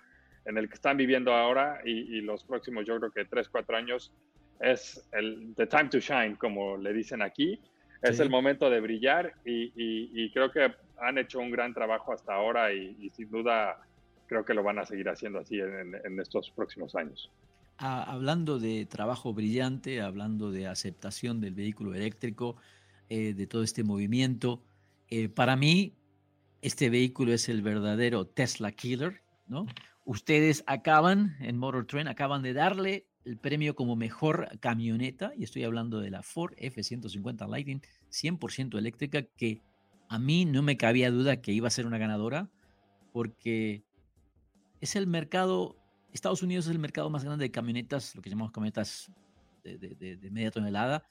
en 0.47 0.59
el 0.59 0.69
que 0.69 0.75
están 0.75 0.97
viviendo 0.97 1.33
ahora 1.35 1.81
y, 1.85 2.21
los 2.23 2.45
próximos, 2.45 2.87
yo 2.87 2.99
creo 2.99 3.11
que 3.11 3.25
tres, 3.27 3.49
cuatro 3.49 3.77
años, 3.77 4.13
es 4.61 5.07
el 5.13 5.55
the 5.57 5.67
time 5.67 5.89
to 5.91 5.99
shine, 5.99 6.37
como 6.37 6.77
le 6.77 6.93
dicen 6.93 7.21
aquí. 7.21 7.61
Es 8.05 8.21
el 8.21 8.31
momento 8.31 8.71
de 8.71 8.81
brillar 8.81 9.35
y, 9.45 9.73
y, 9.75 10.31
creo 10.31 10.51
que 10.53 10.73
han 11.01 11.19
hecho 11.19 11.41
un 11.41 11.51
gran 11.51 11.75
trabajo 11.75 12.13
hasta 12.13 12.35
ahora 12.35 12.73
y 12.73 13.11
sin 13.17 13.31
duda 13.31 13.79
creo 14.27 14.45
que 14.45 14.55
lo 14.55 14.63
van 14.63 14.79
a 14.79 14.85
seguir 14.85 15.09
haciendo 15.09 15.39
así 15.39 15.61
en, 15.61 16.21
estos 16.21 16.51
próximos 16.51 16.95
años. 16.95 17.31
Ah, 17.79 18.05
hablando 18.05 18.59
de 18.59 18.87
trabajo 18.87 19.35
brillante, 19.35 20.01
hablando 20.01 20.51
de 20.51 20.67
aceptación 20.67 21.41
del 21.41 21.55
vehículo 21.55 21.95
eléctrico, 21.95 22.57
eh, 23.09 23.35
de 23.35 23.47
todo 23.47 23.63
este 23.63 23.85
movimiento, 23.85 24.63
eh, 25.09 25.29
para 25.29 25.57
mí 25.57 25.95
este 26.63 26.89
vehículo 26.89 27.33
es 27.33 27.49
el 27.49 27.63
verdadero 27.63 28.27
Tesla 28.27 28.73
Killer, 28.73 29.21
¿no? 29.47 29.67
Ustedes 30.05 30.65
acaban, 30.67 31.37
en 31.41 31.59
Motor 31.59 31.87
Trend, 31.87 32.09
acaban 32.09 32.43
de 32.43 32.53
darle 32.53 33.07
el 33.25 33.38
premio 33.38 33.75
como 33.75 33.97
mejor 33.97 34.49
camioneta, 34.61 35.33
y 35.37 35.45
estoy 35.45 35.64
hablando 35.64 36.00
de 36.00 36.11
la 36.11 36.23
Ford 36.23 36.54
F-150 36.57 37.49
Lightning 37.49 37.81
100% 38.11 38.78
eléctrica, 38.78 39.23
que 39.23 39.62
a 40.09 40.19
mí 40.19 40.45
no 40.45 40.62
me 40.62 40.76
cabía 40.76 41.11
duda 41.11 41.40
que 41.40 41.53
iba 41.53 41.68
a 41.68 41.70
ser 41.70 41.87
una 41.87 41.99
ganadora, 41.99 42.51
porque 43.12 43.85
es 44.81 44.96
el 44.96 45.07
mercado, 45.07 45.77
Estados 46.12 46.42
Unidos 46.42 46.66
es 46.66 46.72
el 46.72 46.79
mercado 46.79 47.11
más 47.11 47.25
grande 47.25 47.44
de 47.44 47.51
camionetas, 47.51 48.14
lo 48.14 48.22
que 48.22 48.31
llamamos 48.31 48.53
camionetas 48.53 49.11
de, 49.64 50.31
media 50.31 50.51
tonelada. 50.51 51.05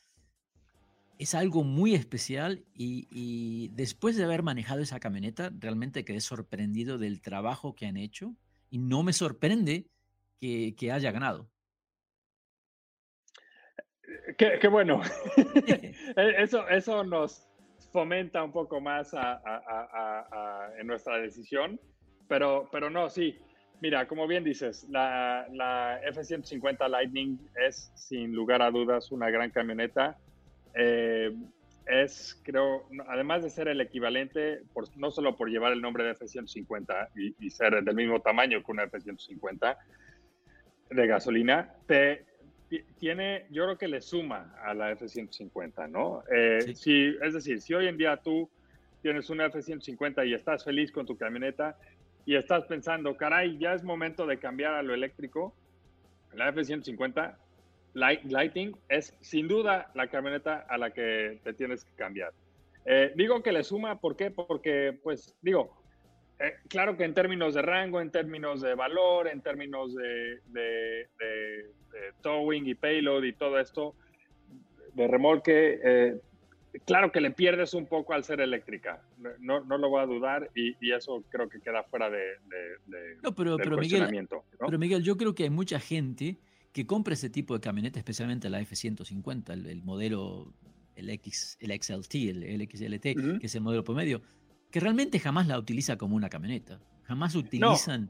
Es 1.17 1.35
algo 1.35 1.63
muy 1.63 1.95
especial 1.95 2.65
y, 2.75 3.69
después 3.69 4.15
de 4.15 4.23
haber 4.23 4.43
manejado 4.43 4.81
esa 4.81 4.99
camioneta, 4.99 5.51
realmente 5.57 6.05
quedé 6.05 6.21
sorprendido 6.21 6.97
del 6.97 7.21
trabajo 7.21 7.75
que 7.75 7.85
han 7.85 7.97
hecho 7.97 8.35
y 8.69 8.79
no 8.79 9.03
me 9.03 9.13
sorprende 9.13 9.87
que, 10.39 10.91
haya 10.91 11.11
ganado. 11.11 11.49
Qué, 14.37 14.67
bueno. 14.67 15.01
E, 16.15 16.43
eso, 16.43 16.67
eso 16.69 17.03
nos 17.03 17.47
fomenta 17.91 18.43
un 18.43 18.51
poco 18.51 18.79
más 18.81 19.13
en 20.79 20.87
nuestra 20.87 21.17
decisión, 21.17 21.79
pero, 22.27 22.69
pero 22.71 22.89
no, 22.89 23.09
sí. 23.09 23.37
Mira, 23.81 24.07
como 24.07 24.27
bien 24.27 24.43
dices, 24.43 24.87
la, 24.89 25.99
F-150 26.05 26.87
Lightning 26.87 27.37
es 27.67 27.91
sin 27.95 28.33
lugar 28.33 28.61
a 28.61 28.71
dudas 28.71 29.11
una 29.11 29.29
gran 29.29 29.49
camioneta. 29.51 30.17
Eh, 30.73 31.35
es, 31.85 32.41
creo, 32.43 32.87
además 33.09 33.43
de 33.43 33.49
ser 33.49 33.67
el 33.67 33.81
equivalente, 33.81 34.61
no 34.95 35.11
solo 35.11 35.35
por 35.35 35.49
llevar 35.49 35.73
el 35.73 35.81
nombre 35.81 36.05
de 36.05 36.11
F-150 36.11 37.09
y, 37.39 37.49
ser 37.49 37.83
del 37.83 37.95
mismo 37.95 38.21
tamaño 38.21 38.63
que 38.63 38.71
una 38.71 38.83
F-150 38.83 39.77
de 40.91 41.07
gasolina, 41.07 41.73
te, 41.85 42.25
tiene, 42.99 43.45
yo 43.49 43.63
creo 43.65 43.77
que 43.77 43.87
le 43.87 44.01
suma 44.01 44.55
a 44.63 44.73
la 44.73 44.91
F-150, 44.91 45.89
¿no? 45.89 46.23
Eh, 46.31 46.73
si, 46.75 47.15
es 47.21 47.33
decir, 47.33 47.61
si 47.61 47.73
hoy 47.73 47.87
en 47.87 47.97
día 47.97 48.17
tú 48.17 48.49
tienes 49.01 49.29
una 49.29 49.47
F-150 49.47 50.27
y 50.27 50.33
estás 50.33 50.63
feliz 50.63 50.91
con 50.91 51.05
tu 51.05 51.17
camioneta, 51.17 51.77
y 52.25 52.35
estás 52.35 52.65
pensando, 52.65 53.15
caray, 53.17 53.57
ya 53.57 53.73
es 53.73 53.83
momento 53.83 54.25
de 54.25 54.39
cambiar 54.39 54.73
a 54.73 54.83
lo 54.83 54.93
eléctrico, 54.93 55.53
la 56.33 56.49
F-150 56.49 57.35
Lighting 57.93 58.75
es 58.89 59.15
sin 59.21 59.47
duda 59.47 59.91
la 59.93 60.07
camioneta 60.07 60.65
a 60.67 60.77
la 60.77 60.91
que 60.91 61.39
te 61.43 61.53
tienes 61.53 61.83
que 61.83 61.91
cambiar. 61.95 62.33
Eh, 62.85 63.13
digo 63.15 63.43
que 63.43 63.51
le 63.51 63.63
suma, 63.63 63.99
¿por 63.99 64.15
qué? 64.15 64.31
Porque, 64.31 64.97
pues, 65.03 65.35
digo, 65.41 65.82
eh, 66.39 66.53
claro 66.67 66.97
que 66.97 67.03
en 67.03 67.13
términos 67.13 67.53
de 67.53 67.61
rango, 67.61 68.01
en 68.01 68.11
términos 68.11 68.61
de 68.61 68.75
valor, 68.75 69.27
en 69.27 69.41
términos 69.41 69.93
de, 69.93 70.39
de, 70.47 71.07
towing 72.21 72.67
y 72.67 72.75
payload 72.75 73.23
y 73.23 73.33
todo 73.33 73.59
esto, 73.59 73.95
de 74.93 75.07
remolque, 75.07 75.79
eh, 75.83 76.21
claro 76.85 77.11
que 77.11 77.21
le 77.21 77.31
pierdes 77.31 77.73
un 77.73 77.85
poco 77.85 78.13
al 78.13 78.23
ser 78.23 78.41
eléctrica, 78.41 79.01
no, 79.39 79.61
no 79.61 79.77
lo 79.77 79.89
voy 79.89 80.01
a 80.01 80.05
dudar 80.05 80.49
y, 80.55 80.91
eso 80.91 81.23
creo 81.29 81.49
que 81.49 81.59
queda 81.59 81.83
fuera 81.83 82.09
de, 82.09 82.35
no, 83.21 83.33
pero, 83.35 83.57
pero 83.57 83.77
Miguel, 83.77 84.27
pero 84.59 84.79
Miguel, 84.79 85.03
yo 85.03 85.17
creo 85.17 85.35
que 85.35 85.43
hay 85.43 85.49
mucha 85.49 85.79
gente 85.79 86.37
que 86.71 86.87
compra 86.87 87.13
ese 87.13 87.29
tipo 87.29 87.53
de 87.53 87.61
camioneta, 87.61 87.99
especialmente 87.99 88.49
la 88.49 88.59
F-150, 88.61 89.53
el, 89.53 89.83
modelo, 89.83 90.51
el, 90.95 91.09
X, 91.11 91.57
el 91.59 91.71
XLT, 91.71 92.15
el, 92.15 92.67
XLT, 92.67 93.39
que 93.39 93.45
es 93.45 93.55
el 93.55 93.61
modelo 93.61 93.83
promedio, 93.83 94.21
que 94.73 94.79
realmente 94.79 95.19
jamás 95.19 95.45
la 95.45 95.59
utiliza 95.59 95.99
como 95.99 96.15
una 96.15 96.29
camioneta, 96.29 96.81
jamás 97.03 97.35
utilizan 97.35 98.09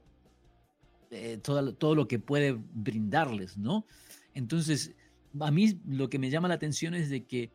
eh, 1.10 1.38
todo, 1.42 1.74
todo 1.74 1.94
lo 1.94 2.08
que 2.08 2.18
puede 2.18 2.58
brindarles, 2.58 3.58
¿no? 3.58 3.86
Entonces, 4.32 4.96
a 5.40 5.50
mí 5.50 5.78
lo 5.86 6.08
que 6.08 6.18
me 6.18 6.30
llama 6.30 6.48
la 6.48 6.54
atención 6.54 6.94
es 6.94 7.10
de 7.10 7.26
que 7.26 7.52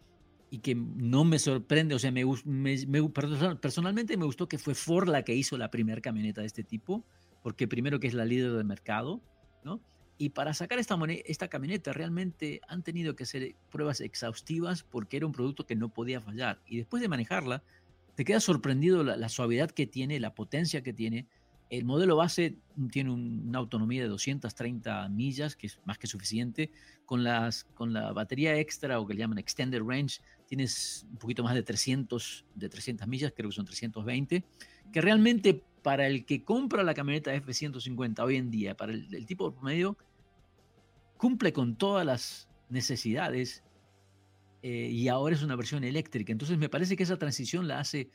y 0.51 0.59
que 0.59 0.75
no 0.75 1.25
me 1.25 1.39
sorprende, 1.39 1.95
o 1.95 1.99
sea, 1.99 2.11
me, 2.11 2.23
me, 2.45 3.09
personalmente 3.59 4.15
me 4.15 4.25
gustó 4.25 4.47
que 4.47 4.59
fue 4.59 4.75
Ford 4.75 5.09
la 5.09 5.23
que 5.23 5.33
hizo 5.33 5.57
la 5.57 5.71
primera 5.71 6.01
camioneta 6.01 6.41
de 6.41 6.47
este 6.47 6.63
tipo, 6.63 7.03
porque 7.41 7.67
primero 7.67 7.99
que 7.99 8.05
es 8.05 8.13
la 8.13 8.25
líder 8.25 8.51
del 8.51 8.65
mercado, 8.65 9.23
¿no? 9.63 9.81
Y 10.19 10.29
para 10.29 10.53
sacar 10.53 10.77
esta, 10.77 10.99
esta 11.25 11.47
camioneta 11.47 11.93
realmente 11.93 12.61
han 12.67 12.83
tenido 12.83 13.15
que 13.15 13.23
hacer 13.23 13.55
pruebas 13.71 14.01
exhaustivas 14.01 14.83
porque 14.83 15.17
era 15.17 15.25
un 15.25 15.31
producto 15.31 15.65
que 15.65 15.75
no 15.75 15.89
podía 15.89 16.21
fallar. 16.21 16.61
Y 16.67 16.77
después 16.77 17.01
de 17.01 17.07
manejarla, 17.07 17.63
te 18.19 18.25
queda 18.25 18.41
sorprendido 18.41 19.01
la, 19.01 19.29
suavidad 19.29 19.71
que 19.71 19.87
tiene, 19.87 20.19
la 20.19 20.35
potencia 20.35 20.83
que 20.83 20.91
tiene. 20.91 21.25
El 21.69 21.85
modelo 21.85 22.17
base 22.17 22.57
tiene 22.91 23.11
una 23.11 23.59
autonomía 23.59 24.01
de 24.01 24.09
230 24.09 25.07
millas, 25.07 25.55
que 25.55 25.67
es 25.67 25.79
más 25.85 25.97
que 25.97 26.05
suficiente. 26.05 26.69
Con, 27.05 27.23
las, 27.23 27.63
con 27.63 27.93
la 27.93 28.11
batería 28.11 28.57
extra 28.57 28.99
o 28.99 29.07
que 29.07 29.13
le 29.13 29.21
llaman 29.21 29.37
Extended 29.37 29.81
Range, 29.81 30.19
tienes 30.47 31.07
un 31.09 31.15
poquito 31.15 31.45
más 31.45 31.55
de 31.55 31.63
300, 31.63 32.43
de 32.55 32.67
300 32.67 33.07
millas, 33.07 33.31
creo 33.33 33.51
que 33.51 33.55
son 33.55 33.63
320, 33.63 34.43
que 34.91 34.99
realmente 34.99 35.63
para 35.81 36.05
el 36.05 36.25
que 36.25 36.43
compra 36.43 36.83
la 36.83 36.93
camioneta 36.93 37.33
F-150 37.33 38.19
hoy 38.19 38.35
en 38.35 38.51
día, 38.51 38.75
para 38.75 38.91
el, 38.91 39.25
tipo 39.25 39.49
de 39.49 39.55
promedio, 39.55 39.97
cumple 41.15 41.53
con 41.53 41.77
todas 41.77 42.05
las 42.05 42.49
necesidades 42.67 43.63
eh, 44.61 44.89
y 44.91 45.07
ahora 45.07 45.35
es 45.35 45.43
una 45.43 45.55
versión 45.55 45.83
eléctrica. 45.83 46.31
Entonces 46.31 46.57
me 46.57 46.69
parece 46.69 46.95
que 46.95 47.03
esa 47.03 47.17
transición 47.17 47.67
la 47.67 47.79
hace 47.79 48.09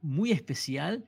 muy 0.00 0.30
especial, 0.30 1.04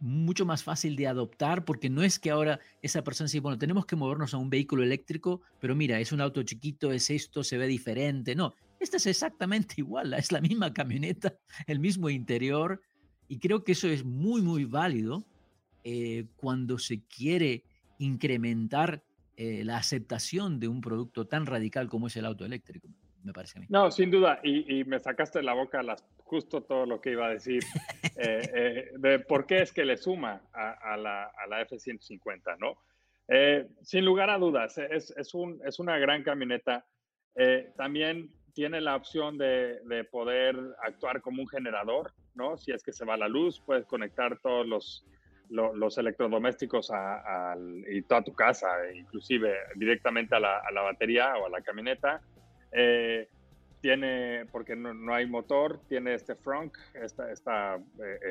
mucho 0.00 0.44
más 0.44 0.62
fácil 0.62 0.96
de 0.96 1.06
adoptar, 1.06 1.64
porque 1.64 1.88
no 1.88 2.02
es 2.02 2.18
que 2.18 2.30
ahora 2.30 2.60
esa 2.82 3.02
persona 3.02 3.26
dice, 3.26 3.40
bueno, 3.40 3.58
tenemos 3.58 3.86
que 3.86 3.96
movernos 3.96 4.34
a 4.34 4.36
un 4.36 4.50
vehículo 4.50 4.82
eléctrico, 4.82 5.40
pero 5.60 5.74
mira, 5.74 5.98
es 6.00 6.12
un 6.12 6.20
auto 6.20 6.42
chiquito, 6.42 6.92
es 6.92 7.08
esto, 7.10 7.42
se 7.42 7.56
ve 7.56 7.66
diferente. 7.66 8.34
No, 8.34 8.54
esta 8.80 8.98
es 8.98 9.06
exactamente 9.06 9.74
igual, 9.78 10.12
es 10.14 10.32
la 10.32 10.40
misma 10.40 10.72
camioneta, 10.72 11.34
el 11.66 11.80
mismo 11.80 12.10
interior, 12.10 12.82
y 13.28 13.38
creo 13.38 13.64
que 13.64 13.72
eso 13.72 13.88
es 13.88 14.04
muy, 14.04 14.42
muy 14.42 14.64
válido 14.64 15.26
eh, 15.84 16.26
cuando 16.36 16.78
se 16.78 17.02
quiere 17.02 17.64
incrementar 17.98 19.02
eh, 19.36 19.64
la 19.64 19.78
aceptación 19.78 20.60
de 20.60 20.68
un 20.68 20.80
producto 20.80 21.26
tan 21.26 21.46
radical 21.46 21.88
como 21.88 22.06
es 22.06 22.16
el 22.16 22.26
auto 22.26 22.44
eléctrico, 22.44 22.88
me 23.26 23.32
parece 23.32 23.58
a 23.58 23.60
mí. 23.60 23.66
No, 23.68 23.90
sin 23.90 24.10
duda, 24.10 24.40
y, 24.42 24.84
me 24.84 24.98
sacaste 25.00 25.40
de 25.40 25.44
la 25.44 25.54
boca 25.54 25.82
las, 25.82 26.04
justo 26.24 26.62
todo 26.62 26.86
lo 26.86 27.00
que 27.00 27.10
iba 27.10 27.26
a 27.26 27.30
decir, 27.30 27.62
eh, 28.16 28.90
de 28.96 29.18
por 29.18 29.46
qué 29.46 29.62
es 29.62 29.72
que 29.72 29.84
le 29.84 29.96
suma 29.96 30.42
a, 30.52 30.96
la, 30.96 31.24
a 31.24 31.46
la, 31.48 31.60
F-150, 31.62 32.56
¿no? 32.58 32.78
sin 33.82 34.04
lugar 34.04 34.30
a 34.30 34.38
dudas, 34.38 34.78
es, 34.78 35.10
es, 35.16 35.34
un, 35.34 35.60
es 35.64 35.80
una 35.80 35.98
gran 35.98 36.22
camioneta. 36.22 36.86
también 37.76 38.30
tiene 38.52 38.80
la 38.80 38.94
opción 38.94 39.36
de, 39.36 39.80
de, 39.84 40.04
poder 40.04 40.56
actuar 40.82 41.20
como 41.20 41.42
un 41.42 41.48
generador, 41.48 42.14
¿no? 42.34 42.56
Si 42.56 42.72
es 42.72 42.82
que 42.82 42.92
se 42.92 43.04
va 43.04 43.16
la 43.16 43.28
luz, 43.28 43.60
puedes 43.60 43.84
conectar 43.84 44.38
todos 44.38 44.66
los, 44.66 45.04
los 45.50 45.98
electrodomésticos 45.98 46.90
a, 46.90 47.54
y 47.88 48.02
toda 48.02 48.22
tu 48.22 48.34
casa, 48.34 48.68
inclusive 48.94 49.54
directamente 49.74 50.34
a 50.34 50.40
la, 50.40 50.58
a 50.58 50.72
la 50.72 50.82
batería 50.82 51.36
o 51.36 51.46
a 51.46 51.50
la 51.50 51.60
camioneta. 51.60 52.22
Eh, 52.78 53.28
tiene, 53.80 54.44
porque 54.52 54.76
no, 54.76 55.14
hay 55.14 55.26
motor, 55.26 55.80
tiene 55.88 56.14
este 56.14 56.34
frunk, 56.34 56.76
esta, 56.94 57.30
esta 57.30 57.76
eh, 57.76 57.80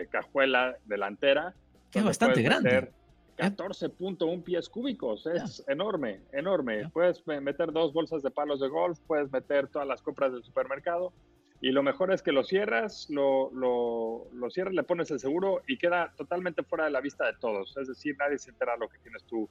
eh, 0.01 0.08
cajuela 0.10 0.77
delantera. 0.86 1.53
Que 1.91 1.99
es 1.99 2.05
bastante 2.05 2.41
grande. 2.41 2.91
14.1 3.38 4.43
pies 4.43 4.69
cúbicos, 4.69 5.25
es 5.27 5.63
enorme, 5.67 6.21
enorme. 6.31 6.89
Puedes 6.89 7.25
meter 7.27 7.71
dos 7.71 7.91
bolsas 7.91 8.21
de 8.23 8.31
palos 8.31 8.62
de 8.62 8.69
golf, 8.69 8.99
puedes 9.08 9.31
meter 9.31 9.67
todas 9.67 9.88
las 9.88 10.01
compras 10.01 10.31
del 10.31 10.43
supermercado 10.43 11.12
y 11.60 11.71
lo 11.71 11.84
mejor 11.84 12.13
es 12.13 12.21
que 12.21 12.31
lo 12.31 12.43
cierras, 12.43 13.08
lo, 13.10 13.49
lo, 13.51 14.27
lo, 14.34 14.49
cierras, 14.51 14.73
le 14.73 14.84
pones 14.84 15.10
el 15.12 15.19
seguro 15.19 15.63
y 15.67 15.77
queda 15.77 16.13
totalmente 16.15 16.63
fuera 16.63 16.86
de 16.86 16.91
la 16.91 17.01
vista 17.01 17.25
de 17.25 17.34
todos. 17.39 17.75
Es 17.77 17.88
decir, 17.88 18.15
nadie 18.17 18.38
se 18.38 18.51
entera 18.51 18.77
lo 18.77 18.88
que 18.88 18.99
tienes 18.99 19.23
tú 19.23 19.49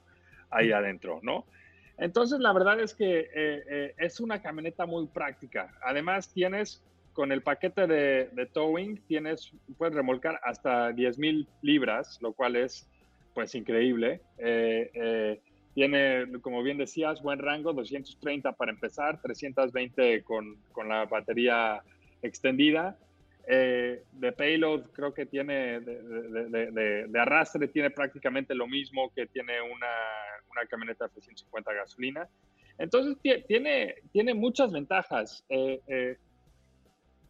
ahí 0.49 0.71
adentro, 0.71 1.19
¿no? 1.21 1.45
Entonces, 1.97 2.39
la 2.39 2.53
verdad 2.53 2.79
es 2.79 2.93
que 2.93 3.19
eh, 3.19 3.27
eh, 3.33 3.93
es 3.97 4.19
una 4.19 4.41
camioneta 4.41 4.85
muy 4.85 5.07
práctica. 5.07 5.73
Además, 5.81 6.31
tienes 6.33 6.83
con 7.13 7.31
el 7.31 7.41
paquete 7.41 7.87
de, 7.87 8.29
de 8.33 8.45
towing, 8.47 8.97
tienes, 9.07 9.51
puedes 9.77 9.95
remolcar 9.95 10.39
hasta 10.43 10.91
10.000 10.91 11.47
libras, 11.61 12.19
lo 12.21 12.33
cual 12.33 12.57
es 12.57 12.87
pues 13.33 13.55
increíble. 13.55 14.21
Eh, 14.37 14.91
eh, 14.93 15.39
tiene, 15.75 16.25
como 16.41 16.61
bien 16.61 16.77
decías, 16.77 17.21
buen 17.21 17.39
rango, 17.39 17.73
230 17.73 18.53
para 18.53 18.71
empezar, 18.71 19.21
320 19.21 20.23
con, 20.23 20.57
con 20.71 20.89
la 20.89 21.05
batería 21.05 21.81
extendida. 22.21 22.97
Eh, 23.47 24.01
de 24.13 24.31
payload 24.31 24.85
creo 24.91 25.13
que 25.13 25.27
tiene, 25.27 25.79
de, 25.79 27.07
de, 27.07 27.19
arrastre 27.19 27.67
tiene 27.67 27.91
prácticamente 27.91 28.55
lo 28.55 28.67
mismo 28.67 29.11
que 29.13 29.27
tiene 29.27 29.61
una, 29.61 29.87
una 30.55 30.67
camioneta 30.67 31.05
F-150 31.05 31.75
gasolina. 31.75 32.27
Entonces 32.77 33.17
tiene, 33.47 33.95
tiene 34.11 34.33
muchas 34.33 34.71
ventajas. 34.71 35.43
Eh, 35.49 36.17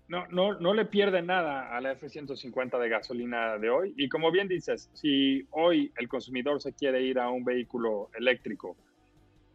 no, 0.07 0.27
no, 0.27 0.59
no 0.59 0.73
le 0.73 0.85
pierde 0.85 1.21
nada 1.21 1.75
a 1.75 1.81
la 1.81 1.93
F-150 1.93 2.79
de 2.79 2.89
gasolina 2.89 3.57
de 3.57 3.69
hoy. 3.69 3.93
Y 3.97 4.07
como 4.07 4.31
bien 4.31 4.47
dices, 4.47 4.89
si 4.93 5.47
hoy 5.51 5.91
el 5.97 6.07
consumidor 6.07 6.61
se 6.61 6.73
quiere 6.73 7.01
ir 7.01 7.19
a 7.19 7.29
un 7.29 7.43
vehículo 7.43 8.09
eléctrico 8.17 8.75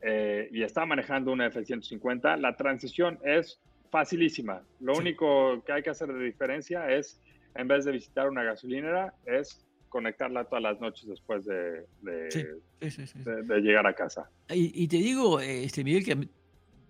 eh, 0.02 0.48
y 0.52 0.62
está 0.62 0.86
manejando 0.86 1.32
una 1.32 1.46
F-150, 1.46 2.38
la 2.38 2.56
transición 2.56 3.18
es 3.24 3.60
facilísima. 3.90 4.62
Lo 4.80 4.94
único 4.94 5.62
que 5.64 5.72
hay 5.72 5.82
que 5.82 5.90
hacer 5.90 6.12
de 6.12 6.24
diferencia 6.24 6.90
es, 6.90 7.20
en 7.54 7.68
vez 7.68 7.84
de 7.84 7.92
visitar 7.92 8.28
una 8.28 8.42
gasolinera, 8.42 9.14
es 9.26 9.64
conectarla 9.90 10.44
todas 10.44 10.62
las 10.62 10.80
noches 10.80 11.06
después 11.06 11.44
de, 11.44 11.86
de, 12.00 13.60
llegar 13.60 13.86
a 13.86 13.94
casa. 13.94 14.30
Y, 14.48 14.88
te 14.88 14.96
digo, 14.96 15.40
este, 15.40 15.84
Miguel, 15.84 16.04
que 16.04 16.28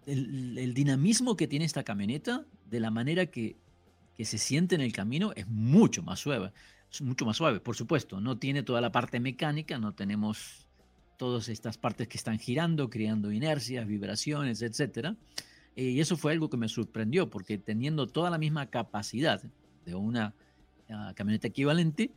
el, 0.06 0.74
dinamismo 0.74 1.36
que 1.36 1.48
tiene 1.48 1.64
esta 1.64 1.82
camioneta, 1.82 2.44
de 2.66 2.78
la 2.78 2.90
manera 2.92 3.26
que, 3.26 3.56
que 4.16 4.24
se 4.24 4.38
siente 4.38 4.76
en 4.76 4.82
el 4.82 4.92
camino, 4.92 5.32
es 5.34 5.48
mucho 5.48 6.02
más 6.02 6.20
suave. 6.20 6.52
Es 6.92 7.00
mucho 7.02 7.24
más 7.24 7.36
suave, 7.36 7.58
por 7.58 7.74
supuesto. 7.74 8.20
No 8.20 8.38
tiene 8.38 8.62
toda 8.62 8.80
la 8.80 8.92
parte 8.92 9.18
mecánica, 9.18 9.78
no 9.78 9.94
tenemos 9.94 10.68
todas 11.16 11.48
estas 11.48 11.78
partes 11.78 12.06
que 12.06 12.18
están 12.18 12.38
girando, 12.38 12.90
creando 12.90 13.32
inercias, 13.32 13.86
vibraciones, 13.86 14.62
etc. 14.62 15.16
Eh, 15.74 15.84
y 15.84 16.00
eso 16.00 16.16
fue 16.16 16.32
algo 16.32 16.50
que 16.50 16.56
me 16.56 16.68
sorprendió, 16.68 17.30
porque 17.30 17.58
teniendo 17.58 18.06
toda 18.06 18.30
la 18.30 18.38
misma 18.38 18.66
capacidad 18.66 19.42
de 19.84 19.94
una 19.94 20.34
ah, 20.90 21.12
camioneta 21.14 21.48
equivalente, 21.48 22.10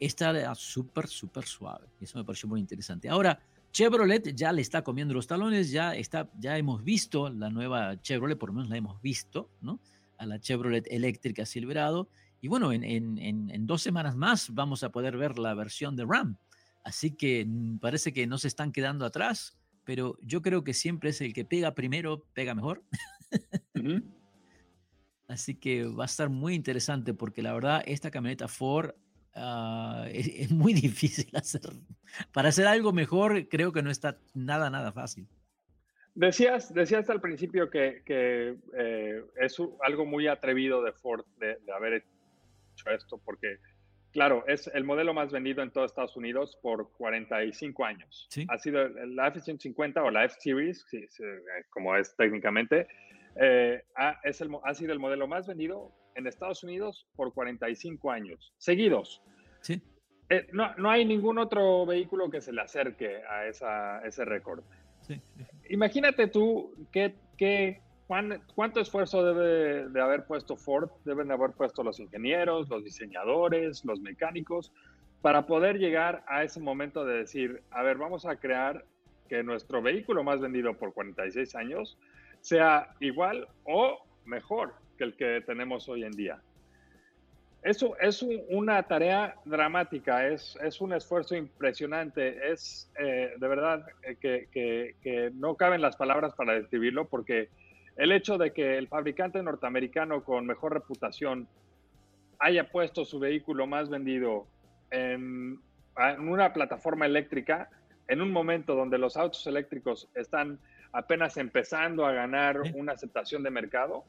esta 0.00 0.30
era 0.30 0.54
súper, 0.54 1.06
súper 1.06 1.44
suave. 1.44 1.86
Eso 2.00 2.18
me 2.18 2.24
pareció 2.24 2.48
muy 2.48 2.58
interesante. 2.58 3.08
Ahora, 3.08 3.38
Chevrolet 3.70 4.34
ya 4.34 4.50
le 4.50 4.62
está 4.62 4.82
comiendo 4.82 5.14
los 5.14 5.26
talones, 5.26 5.70
ya, 5.70 5.94
está, 5.94 6.28
ya 6.38 6.56
hemos 6.58 6.82
visto 6.82 7.28
la 7.28 7.50
nueva 7.50 8.00
Chevrolet, 8.00 8.38
por 8.38 8.48
lo 8.48 8.54
menos 8.54 8.70
la 8.70 8.78
hemos 8.78 9.00
visto, 9.02 9.50
¿no? 9.60 9.78
A 10.18 10.26
la 10.26 10.40
Chevrolet 10.40 10.86
eléctrica 10.90 11.46
Silverado. 11.46 12.08
Y 12.40 12.48
bueno, 12.48 12.72
en, 12.72 12.82
en, 12.82 13.18
en, 13.18 13.66
dos 13.66 13.82
semanas 13.82 14.16
más 14.16 14.52
vamos 14.54 14.82
a 14.82 14.90
poder 14.90 15.18
ver 15.18 15.38
la 15.38 15.54
versión 15.54 15.94
de 15.94 16.06
Ram. 16.06 16.36
Así 16.82 17.10
que 17.10 17.44
mm, 17.46 17.78
parece 17.78 18.12
que 18.12 18.26
no 18.26 18.38
se 18.38 18.48
están 18.48 18.72
quedando 18.72 19.04
atrás, 19.04 19.58
pero 19.84 20.16
yo 20.22 20.40
creo 20.40 20.64
que 20.64 20.72
siempre 20.72 21.10
es 21.10 21.20
el 21.20 21.34
que 21.34 21.44
pega 21.44 21.74
primero, 21.74 22.24
pega 22.32 22.54
mejor. 22.54 22.82
Así 25.28 25.54
que 25.54 25.84
va 25.84 26.04
a 26.04 26.06
estar 26.06 26.28
muy 26.28 26.54
interesante 26.54 27.14
porque 27.14 27.42
la 27.42 27.52
verdad 27.52 27.82
esta 27.86 28.10
camioneta 28.10 28.48
Ford 28.48 28.94
Ah, 29.34 30.06
es, 30.12 30.50
muy 30.50 30.72
difícil 30.74 31.28
hacer. 31.34 31.62
Para 32.32 32.48
hacer 32.48 32.66
algo 32.66 32.92
mejor, 32.92 33.48
creo 33.48 33.72
que 33.72 33.82
no 33.82 33.90
está 33.90 34.18
nada, 34.34 34.70
nada 34.70 34.92
fácil. 34.92 35.26
Decías, 36.14 36.74
decías 36.74 37.08
al 37.08 37.20
principio 37.20 37.70
que, 37.70 38.02
que 38.04 38.56
eh, 38.76 39.22
es 39.36 39.56
algo 39.82 40.04
muy 40.04 40.26
atrevido 40.26 40.82
de 40.82 40.92
Ford 40.92 41.24
de, 41.38 41.56
haber 41.72 42.04
hecho 42.74 42.90
esto, 42.90 43.18
porque, 43.24 43.58
claro, 44.10 44.44
es 44.48 44.66
el 44.74 44.84
modelo 44.84 45.14
más 45.14 45.30
vendido 45.30 45.62
en 45.62 45.70
todo 45.70 45.84
Estados 45.84 46.16
Unidos 46.16 46.58
por 46.60 46.90
45 46.92 47.84
años. 47.84 48.28
Ha 48.48 48.58
sido 48.58 48.88
la 48.88 49.28
F-150 49.28 50.04
o 50.04 50.10
la 50.10 50.24
F-Series, 50.24 50.84
como 51.70 51.96
es 51.96 52.14
técnicamente, 52.16 52.88
eh, 53.36 53.84
ha, 53.94 54.18
es 54.24 54.40
el, 54.40 54.50
ha 54.64 54.74
sido 54.74 54.92
el 54.92 54.98
modelo 54.98 55.28
más 55.28 55.46
vendido 55.46 55.92
en 56.14 56.26
Estados 56.26 56.62
Unidos 56.64 57.06
por 57.16 57.32
45 57.32 58.10
años 58.10 58.52
seguidos. 58.58 59.22
Sí. 59.60 59.82
Eh, 60.28 60.46
no, 60.52 60.74
no, 60.76 60.90
hay 60.90 61.04
ningún 61.04 61.38
otro 61.38 61.84
vehículo 61.86 62.30
que 62.30 62.40
se 62.40 62.52
le 62.52 62.60
acerque 62.60 63.22
a 63.28 63.46
esa, 63.46 64.00
ese 64.06 64.24
récord. 64.24 64.62
Sí, 65.00 65.20
Imagínate 65.70 66.28
tú 66.28 66.72
qué, 66.92 67.16
qué, 67.36 67.80
cuánto 68.54 68.80
esfuerzo 68.80 69.24
debe 69.24 69.88
de 69.88 70.00
haber 70.00 70.26
puesto 70.26 70.56
Ford, 70.56 70.90
deben 71.04 71.28
de 71.28 71.34
haber 71.34 71.52
puesto 71.52 71.82
los 71.82 71.98
ingenieros, 71.98 72.68
los 72.68 72.84
diseñadores, 72.84 73.84
los 73.84 74.00
mecánicos, 74.00 74.72
para 75.20 75.46
poder 75.46 75.78
llegar 75.78 76.24
a 76.28 76.44
ese 76.44 76.60
momento 76.60 77.04
de 77.04 77.18
decir, 77.18 77.62
a 77.70 77.82
ver, 77.82 77.98
vamos 77.98 78.24
a 78.24 78.36
crear 78.36 78.84
que 79.28 79.42
nuestro 79.42 79.82
vehículo 79.82 80.24
más 80.24 80.40
vendido 80.40 80.74
por 80.74 80.92
46 80.92 81.54
años 81.54 81.98
sea 82.40 82.94
igual 83.00 83.46
o 83.64 83.98
mejor 84.24 84.74
que 85.00 85.04
el 85.04 85.16
que 85.16 85.40
tenemos 85.46 85.88
hoy 85.88 86.04
en 86.04 86.12
día. 86.12 86.42
Eso 87.62 87.96
es 87.98 88.22
una 88.50 88.82
tarea 88.82 89.36
dramática, 89.46 90.28
es, 90.28 90.58
es, 90.62 90.80
un 90.80 90.92
esfuerzo 90.92 91.36
impresionante, 91.36 92.52
es 92.52 92.90
eh, 92.98 93.32
de 93.36 93.48
verdad 93.48 93.86
eh, 94.02 94.16
que, 94.20 94.94
que, 95.02 95.30
no 95.34 95.54
caben 95.56 95.80
las 95.80 95.96
palabras 95.96 96.34
para 96.34 96.54
describirlo 96.54 97.06
porque 97.08 97.48
el 97.96 98.12
hecho 98.12 98.36
de 98.36 98.52
que 98.52 98.76
el 98.76 98.88
fabricante 98.88 99.42
norteamericano 99.42 100.22
con 100.22 100.46
mejor 100.46 100.74
reputación 100.74 101.48
haya 102.38 102.70
puesto 102.70 103.04
su 103.04 103.18
vehículo 103.18 103.66
más 103.66 103.88
vendido 103.88 104.46
en, 104.90 105.60
en 105.96 106.28
una 106.28 106.52
plataforma 106.52 107.06
eléctrica, 107.06 107.70
en 108.08 108.20
un 108.20 108.32
momento 108.32 108.74
donde 108.74 108.98
los 108.98 109.16
autos 109.16 109.46
eléctricos 109.46 110.08
están 110.14 110.58
apenas 110.92 111.36
empezando 111.36 112.04
a 112.04 112.12
ganar 112.12 112.60
una 112.74 112.92
aceptación 112.92 113.42
de 113.42 113.50
mercado, 113.50 114.04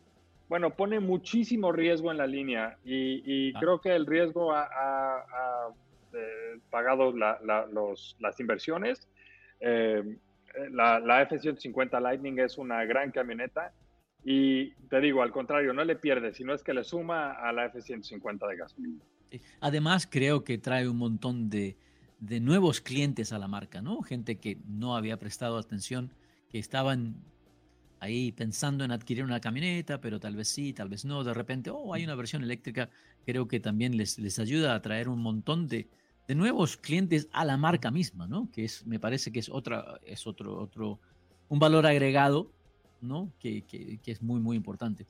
bueno, 0.52 0.76
pone 0.76 1.00
muchísimo 1.00 1.72
riesgo 1.72 2.12
en 2.12 2.18
la 2.18 2.28
línea 2.28 2.78
y, 2.84 3.54
ah. 3.54 3.60
creo 3.62 3.80
que 3.80 3.96
el 3.96 4.06
riesgo 4.06 4.52
ha, 4.54 5.70
eh, 6.12 6.60
pagado 6.70 7.14
las 7.16 8.38
inversiones. 8.38 9.08
Eh, 9.62 10.04
la, 10.72 11.22
F-150 11.22 12.02
Lightning 12.02 12.38
es 12.40 12.58
una 12.58 12.84
gran 12.84 13.12
camioneta 13.12 13.72
Y 14.26 14.72
te 14.90 15.00
digo, 15.00 15.22
al 15.22 15.32
contrario, 15.32 15.72
no 15.72 15.86
le 15.86 15.96
pierde, 15.96 16.34
sino 16.34 16.54
es 16.54 16.64
que 16.64 16.74
le 16.74 16.84
suma 16.84 17.32
a 17.32 17.54
la 17.54 17.68
F-150 17.68 18.50
de 18.50 18.58
gasolina. 18.58 19.02
Además, 19.62 20.06
creo 20.06 20.44
que 20.44 20.58
trae 20.58 20.90
un 20.90 20.98
montón 20.98 21.50
de, 21.50 21.78
de 22.20 22.42
nuevos 22.42 22.82
clientes 22.82 23.32
a 23.32 23.40
la 23.40 23.48
marca, 23.48 23.82
¿no? 23.82 24.02
Gente 24.02 24.36
que 24.36 24.58
no 24.68 24.98
había 24.98 25.16
prestado 25.18 25.58
atención, 25.58 26.12
que 26.50 26.60
estaban 26.60 27.24
ahí 28.02 28.32
pensando 28.32 28.84
en 28.84 28.92
adquirir 28.92 29.24
una 29.24 29.40
camioneta, 29.40 30.02
pero 30.02 30.20
tal 30.20 30.36
vez 30.36 30.50
sí, 30.50 30.74
tal 30.74 30.90
vez 30.90 31.06
no. 31.06 31.24
De 31.24 31.34
repente, 31.34 31.70
oh, 31.70 31.94
hay 31.94 32.04
una 32.04 32.16
versión 32.16 32.44
eléctrica. 32.44 32.90
Creo 33.26 33.48
que 33.48 33.60
también 33.60 33.96
les, 33.96 34.20
les 34.20 34.40
ayuda 34.40 34.76
a 34.76 34.82
traer 34.82 35.08
un 35.08 35.22
montón 35.22 35.68
de, 35.68 35.88
de 36.28 36.36
nuevos 36.36 36.78
clientes 36.78 37.30
a 37.32 37.46
la 37.46 37.58
marca 37.58 37.92
misma, 37.92 38.28
¿no? 38.28 38.50
Que 38.52 38.66
es, 38.66 38.86
me 38.88 39.00
parece 39.00 39.32
que 39.32 39.40
es 39.40 39.50
otra, 39.50 40.00
es 40.04 40.26
otro, 40.26 40.60
otro, 40.60 41.00
un 41.48 41.60
valor 41.60 41.86
agregado, 41.86 42.52
¿no? 43.02 43.32
Que, 43.40 43.62
que 43.64 44.12
es 44.12 44.22
muy, 44.22 44.42
muy 44.42 44.58
importante. 44.58 45.06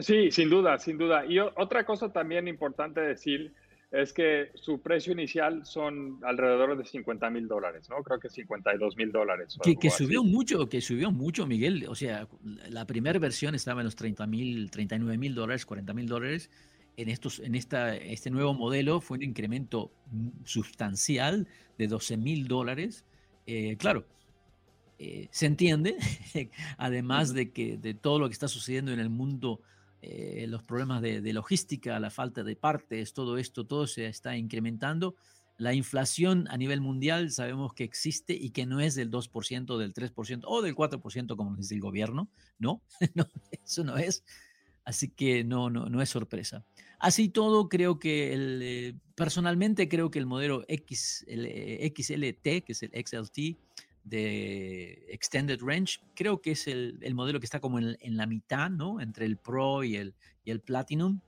Sí, 0.00 0.30
sin 0.30 0.50
duda, 0.50 0.78
sin 0.78 0.98
duda. 0.98 1.24
Y 1.24 1.38
otra 1.38 1.86
cosa 1.86 2.12
también 2.12 2.46
importante 2.46 3.00
decir 3.00 3.54
es 3.96 4.12
que 4.12 4.50
su 4.54 4.80
precio 4.80 5.12
inicial 5.12 5.64
son 5.64 6.18
alrededor 6.22 6.76
de 6.76 6.84
50 6.84 7.30
mil 7.30 7.48
dólares, 7.48 7.88
¿no? 7.88 8.02
Creo 8.02 8.18
que 8.18 8.28
52 8.28 8.96
mil 8.96 9.10
dólares. 9.10 9.58
Que, 9.62 9.76
que 9.76 9.90
subió 9.90 10.22
mucho, 10.22 10.68
que 10.68 10.80
subió 10.80 11.10
mucho, 11.10 11.46
Miguel. 11.46 11.86
O 11.88 11.94
sea, 11.94 12.28
la 12.68 12.86
primera 12.86 13.18
versión 13.18 13.54
estaba 13.54 13.80
en 13.80 13.86
los 13.86 13.96
30 13.96 14.26
mil, 14.26 14.70
39 14.70 15.18
mil 15.18 15.34
dólares, 15.34 15.64
40 15.66 15.94
mil 15.94 16.06
dólares. 16.06 16.50
En, 16.96 17.08
estos, 17.08 17.40
en 17.40 17.54
esta, 17.54 17.94
este 17.96 18.30
nuevo 18.30 18.54
modelo 18.54 19.00
fue 19.00 19.18
un 19.18 19.22
incremento 19.22 19.90
sustancial 20.44 21.46
de 21.78 21.88
12 21.88 22.16
mil 22.16 22.48
dólares. 22.48 23.04
Eh, 23.46 23.76
claro, 23.78 24.04
eh, 24.98 25.28
se 25.30 25.46
entiende, 25.46 25.96
además 26.78 27.34
de 27.34 27.50
que 27.50 27.76
de 27.76 27.94
todo 27.94 28.18
lo 28.18 28.28
que 28.28 28.32
está 28.32 28.48
sucediendo 28.48 28.92
en 28.92 29.00
el 29.00 29.10
mundo 29.10 29.60
eh, 30.02 30.46
los 30.48 30.62
problemas 30.62 31.02
de, 31.02 31.32
logística, 31.32 31.98
la 32.00 32.10
falta 32.10 32.42
de 32.42 32.56
partes, 32.56 33.12
todo 33.12 33.38
esto, 33.38 33.66
todo 33.66 33.86
se 33.86 34.06
está 34.06 34.36
incrementando. 34.36 35.16
La 35.58 35.72
inflación 35.72 36.46
a 36.50 36.56
nivel 36.56 36.80
mundial 36.80 37.30
sabemos 37.30 37.72
que 37.72 37.84
existe 37.84 38.34
y 38.34 38.50
que 38.50 38.66
no 38.66 38.80
es 38.80 38.94
del 38.94 39.10
2%, 39.10 39.78
del 39.78 39.94
3% 39.94 40.42
o 40.44 40.60
del 40.60 40.74
4% 40.74 41.36
como 41.36 41.56
dice 41.56 41.74
el 41.74 41.80
gobierno. 41.80 42.28
No, 42.58 42.82
no 43.14 43.26
eso 43.64 43.84
no 43.84 43.96
es. 43.96 44.22
Así 44.84 45.08
que 45.08 45.42
no, 45.42 45.68
no, 45.68 45.86
no 45.88 46.00
es 46.00 46.10
sorpresa. 46.10 46.64
Así 46.98 47.28
todo, 47.28 47.68
creo 47.68 47.98
que 47.98 48.32
el, 48.32 48.60
eh, 48.62 48.94
personalmente 49.16 49.88
creo 49.88 50.10
que 50.10 50.18
el 50.18 50.26
modelo 50.26 50.64
X, 50.68 51.24
el, 51.26 51.46
eh, 51.46 51.92
XLT, 51.94 52.64
que 52.64 52.72
es 52.72 52.82
el 52.82 52.90
XLT, 52.90 53.58
de 54.06 55.04
Extended 55.08 55.60
Range, 55.60 55.98
creo 56.14 56.40
que 56.40 56.52
es 56.52 56.68
el, 56.68 56.98
el 57.02 57.14
modelo 57.14 57.40
que 57.40 57.46
está 57.46 57.58
como 57.58 57.80
en, 57.80 57.96
en, 58.00 58.16
la 58.16 58.26
mitad, 58.26 58.70
¿no? 58.70 59.00
Entre 59.00 59.26
el 59.26 59.36
Pro 59.36 59.82
y 59.82 59.96
el, 59.96 60.14
y 60.44 60.52
el 60.52 60.60
Platinum, 60.60 61.20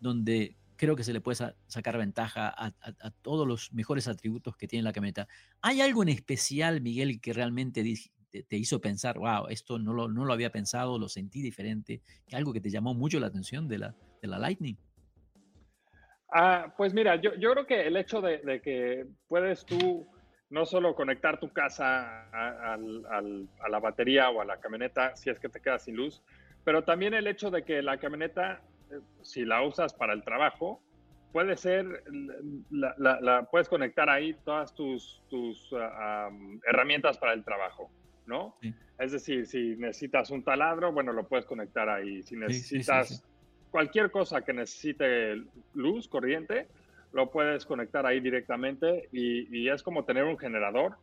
donde 0.00 0.56
creo 0.76 0.96
que 0.96 1.04
se 1.04 1.12
le 1.12 1.20
puede 1.20 1.54
sacar 1.66 1.98
ventaja 1.98 2.52
a, 2.56 2.72
todos 3.22 3.46
los 3.46 3.72
mejores 3.72 4.08
atributos 4.08 4.56
que 4.56 4.66
tiene 4.66 4.82
la 4.82 4.92
camioneta. 4.92 5.28
¿Hay 5.60 5.82
algo 5.82 6.02
en 6.02 6.08
especial, 6.08 6.80
Miguel, 6.80 7.20
que 7.20 7.34
realmente 7.34 7.84
te, 8.30 8.42
te, 8.42 8.56
hizo 8.56 8.80
pensar, 8.80 9.18
wow, 9.18 9.46
esto 9.48 9.78
no 9.78 9.92
lo, 9.92 10.08
no 10.08 10.24
lo 10.24 10.32
había 10.32 10.50
pensado, 10.50 10.98
lo 10.98 11.08
sentí 11.08 11.42
diferente, 11.42 12.00
que 12.26 12.34
algo 12.34 12.52
que 12.52 12.62
te 12.62 12.70
llamó 12.70 12.94
mucho 12.94 13.20
la 13.20 13.26
atención 13.26 13.68
de 13.68 13.78
la, 13.78 13.94
de 14.22 14.28
la 14.28 14.38
Lightning? 14.38 14.76
Ah, 16.32 16.74
pues 16.78 16.94
mira, 16.94 17.20
yo, 17.20 17.34
yo 17.34 17.52
creo 17.52 17.66
que 17.66 17.86
el 17.86 17.96
hecho 17.96 18.22
de, 18.22 18.38
de 18.38 18.62
que 18.62 19.06
puedes 19.28 19.66
tú 19.66 20.08
no 20.52 20.66
solo 20.66 20.94
conectar 20.94 21.40
tu 21.40 21.50
casa 21.50 22.28
a, 22.30 22.74
a, 22.74 22.74
a, 22.74 23.68
la 23.68 23.80
batería 23.80 24.28
o 24.28 24.42
a 24.42 24.44
la 24.44 24.58
camioneta 24.58 25.16
si 25.16 25.30
es 25.30 25.40
que 25.40 25.48
te 25.48 25.60
quedas 25.60 25.84
sin 25.84 25.96
luz, 25.96 26.22
pero 26.62 26.84
también 26.84 27.14
el 27.14 27.26
hecho 27.26 27.50
de 27.50 27.64
que 27.64 27.80
la 27.80 27.96
camioneta, 27.96 28.60
eh, 28.90 29.00
si 29.22 29.46
la 29.46 29.62
usas 29.62 29.94
para 29.94 30.12
el 30.12 30.22
trabajo, 30.22 30.82
puede 31.32 31.56
ser, 31.56 32.04
la, 32.70 32.94
la, 32.98 33.18
la 33.20 33.42
puedes 33.44 33.68
conectar 33.68 34.10
ahí 34.10 34.34
todas 34.44 34.74
tus, 34.74 35.22
tus 35.30 35.72
uh, 35.72 35.78
um, 36.28 36.60
herramientas 36.66 37.16
para 37.16 37.32
el 37.32 37.42
trabajo, 37.42 37.90
¿no? 38.26 38.54
Sí. 38.60 38.74
Es 38.98 39.12
decir, 39.12 39.46
si 39.46 39.74
necesitas 39.76 40.30
un 40.30 40.44
taladro, 40.44 40.92
bueno, 40.92 41.14
lo 41.14 41.26
puedes 41.26 41.46
conectar 41.46 41.88
ahí. 41.88 42.22
Si 42.22 42.36
necesitas 42.36 43.08
sí, 43.08 43.14
sí, 43.14 43.22
cualquier 43.70 44.10
cosa 44.10 44.42
que 44.42 44.52
necesite 44.52 45.42
luz, 45.72 46.06
corriente, 46.08 46.68
lo 47.12 47.30
puedes 47.30 47.66
conectar 47.66 48.06
ahí 48.06 48.20
directamente 48.20 49.08
y, 49.12 49.56
y, 49.56 49.68
es 49.68 49.82
como 49.82 50.04
tener 50.04 50.24
un 50.24 50.38
generador 50.38 50.96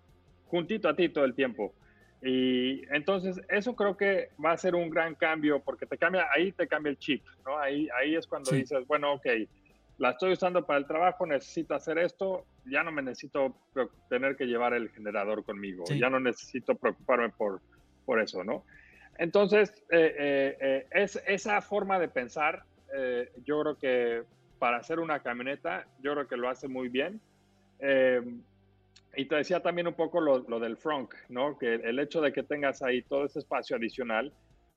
juntito 0.47 0.89
a 0.89 0.95
ti 0.95 1.09
todo 1.09 1.25
el 1.25 1.35
tiempo. 1.35 1.73
Y 2.21 2.83
entonces 2.93 3.39
eso 3.47 3.75
creo 3.75 3.95
que 3.95 4.29
va 4.43 4.51
a 4.51 4.57
ser 4.57 4.75
un 4.75 4.89
gran 4.89 5.15
cambio 5.15 5.61
porque 5.61 5.85
te 5.85 5.97
cambia, 5.97 6.27
ahí 6.33 6.51
te 6.51 6.67
cambia 6.67 6.89
el 6.89 6.97
chip, 6.97 7.23
¿no? 7.45 7.57
Ahí, 7.57 7.87
ahí 7.97 8.15
es 8.15 8.27
cuando 8.27 8.49
sí. 8.49 8.57
dices, 8.57 8.85
bueno, 8.87 9.13
ok, 9.13 9.27
la 9.99 10.11
estoy 10.11 10.33
usando 10.33 10.65
para 10.65 10.79
el 10.79 10.87
trabajo, 10.87 11.25
necesito 11.25 11.75
hacer 11.75 11.97
esto, 11.97 12.45
ya 12.65 12.83
no 12.83 12.91
me 12.91 13.01
necesito 13.01 13.55
tener 14.09 14.35
que 14.35 14.45
llevar 14.45 14.73
el 14.73 14.89
generador 14.89 15.43
conmigo, 15.45 15.85
sí. 15.85 15.99
ya 15.99 16.09
no 16.09 16.19
necesito 16.19 16.75
preocuparme 16.75 17.29
por, 17.29 17.61
por 18.05 18.19
eso, 18.19 18.43
¿no? 18.43 18.65
Entonces, 19.17 19.71
eh, 19.91 20.15
eh, 20.17 20.57
eh, 20.61 20.87
es, 20.91 21.21
esa 21.27 21.61
forma 21.61 21.99
de 21.99 22.07
pensar, 22.07 22.63
yo 23.43 23.61
creo 23.61 23.77
que 23.77 24.23
para 24.59 24.77
hacer 24.77 24.99
una 24.99 25.21
camioneta, 25.21 25.87
yo 26.03 26.13
creo 26.13 26.27
que 26.27 26.37
lo 26.37 26.49
hace 26.49 26.67
muy 26.67 26.89
bien. 26.89 27.19
Eh, 27.79 28.21
y 29.15 29.25
te 29.25 29.35
decía 29.35 29.61
también 29.61 29.87
un 29.87 29.95
poco 29.95 30.21
lo, 30.21 30.39
lo, 30.47 30.59
del 30.59 30.77
frunk, 30.77 31.15
¿no? 31.29 31.57
Que 31.57 31.75
el 31.75 31.97
hecho 31.99 32.21
de 32.21 32.31
que 32.31 32.43
tengas 32.43 32.83
ahí 32.83 33.01
todo 33.01 33.25
ese 33.25 33.39
espacio 33.39 33.75
adicional 33.77 34.31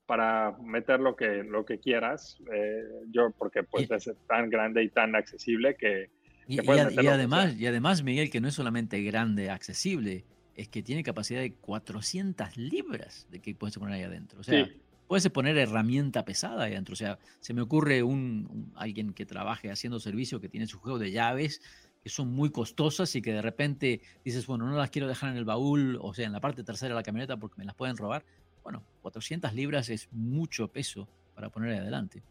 para 0.06 0.56
meter 0.62 1.00
lo 1.00 1.14
que, 1.14 1.44
lo 1.44 1.64
que 1.64 1.78
quieras, 1.78 2.38
eh, 2.52 2.82
yo 3.10 3.30
porque 3.36 3.62
pues 3.62 3.88
y, 3.90 3.94
es 3.94 4.10
tan 4.26 4.48
grande 4.48 4.82
y 4.82 4.88
tan 4.88 5.14
accesible 5.14 5.76
que... 5.76 6.10
Y, 6.46 6.56
que 6.56 6.62
puedes 6.62 6.92
y, 6.92 7.04
y 7.04 7.06
además, 7.06 7.54
y 7.58 7.66
además, 7.66 8.02
Miguel, 8.02 8.30
que 8.30 8.40
no 8.40 8.48
es 8.48 8.54
solamente 8.54 9.02
grande, 9.02 9.50
accesible, 9.50 10.24
es 10.56 10.68
que 10.68 10.82
tiene 10.82 11.02
capacidad 11.02 11.40
de 11.40 11.54
400 11.54 12.56
libras 12.56 13.28
de 13.30 13.40
que 13.40 13.54
puedes 13.54 13.78
poner 13.78 13.94
ahí 13.94 14.02
adentro. 14.02 14.40
O 14.40 14.42
sea, 14.42 14.64
sí 14.64 14.82
puedes 15.12 15.28
poner 15.28 15.58
herramienta 15.58 16.24
pesada 16.24 16.64
ahí 16.64 16.72
adentro. 16.72 16.94
O 16.94 16.96
sea, 16.96 17.18
se 17.38 17.52
me 17.52 17.60
ocurre 17.60 18.02
un, 18.02 18.72
alguien 18.74 19.12
que 19.12 19.26
trabaje 19.26 19.70
haciendo 19.70 20.00
servicio 20.00 20.40
que 20.40 20.48
tiene 20.48 20.66
su 20.66 20.78
juego 20.78 20.98
de 20.98 21.10
llaves 21.10 21.60
que 22.02 22.08
son 22.08 22.32
muy 22.32 22.48
costosas 22.48 23.14
y 23.14 23.20
que 23.20 23.34
de 23.34 23.42
repente 23.42 24.00
dices, 24.24 24.46
bueno, 24.46 24.64
no 24.64 24.74
las 24.74 24.88
quiero 24.88 25.08
dejar 25.08 25.32
en 25.32 25.36
el 25.36 25.44
baúl, 25.44 25.98
o 26.00 26.14
sea, 26.14 26.24
en 26.24 26.32
la 26.32 26.40
parte 26.40 26.64
trasera 26.64 26.94
de 26.94 27.00
la 27.00 27.02
camioneta 27.02 27.36
porque 27.36 27.56
me 27.58 27.66
las 27.66 27.74
pueden 27.74 27.98
robar. 27.98 28.24
Bueno, 28.62 28.82
400 29.02 29.52
libras 29.52 29.90
es 29.90 30.08
mucho 30.12 30.68
peso 30.68 31.06
para 31.34 31.50
poner 31.50 31.78
adelante. 31.78 32.22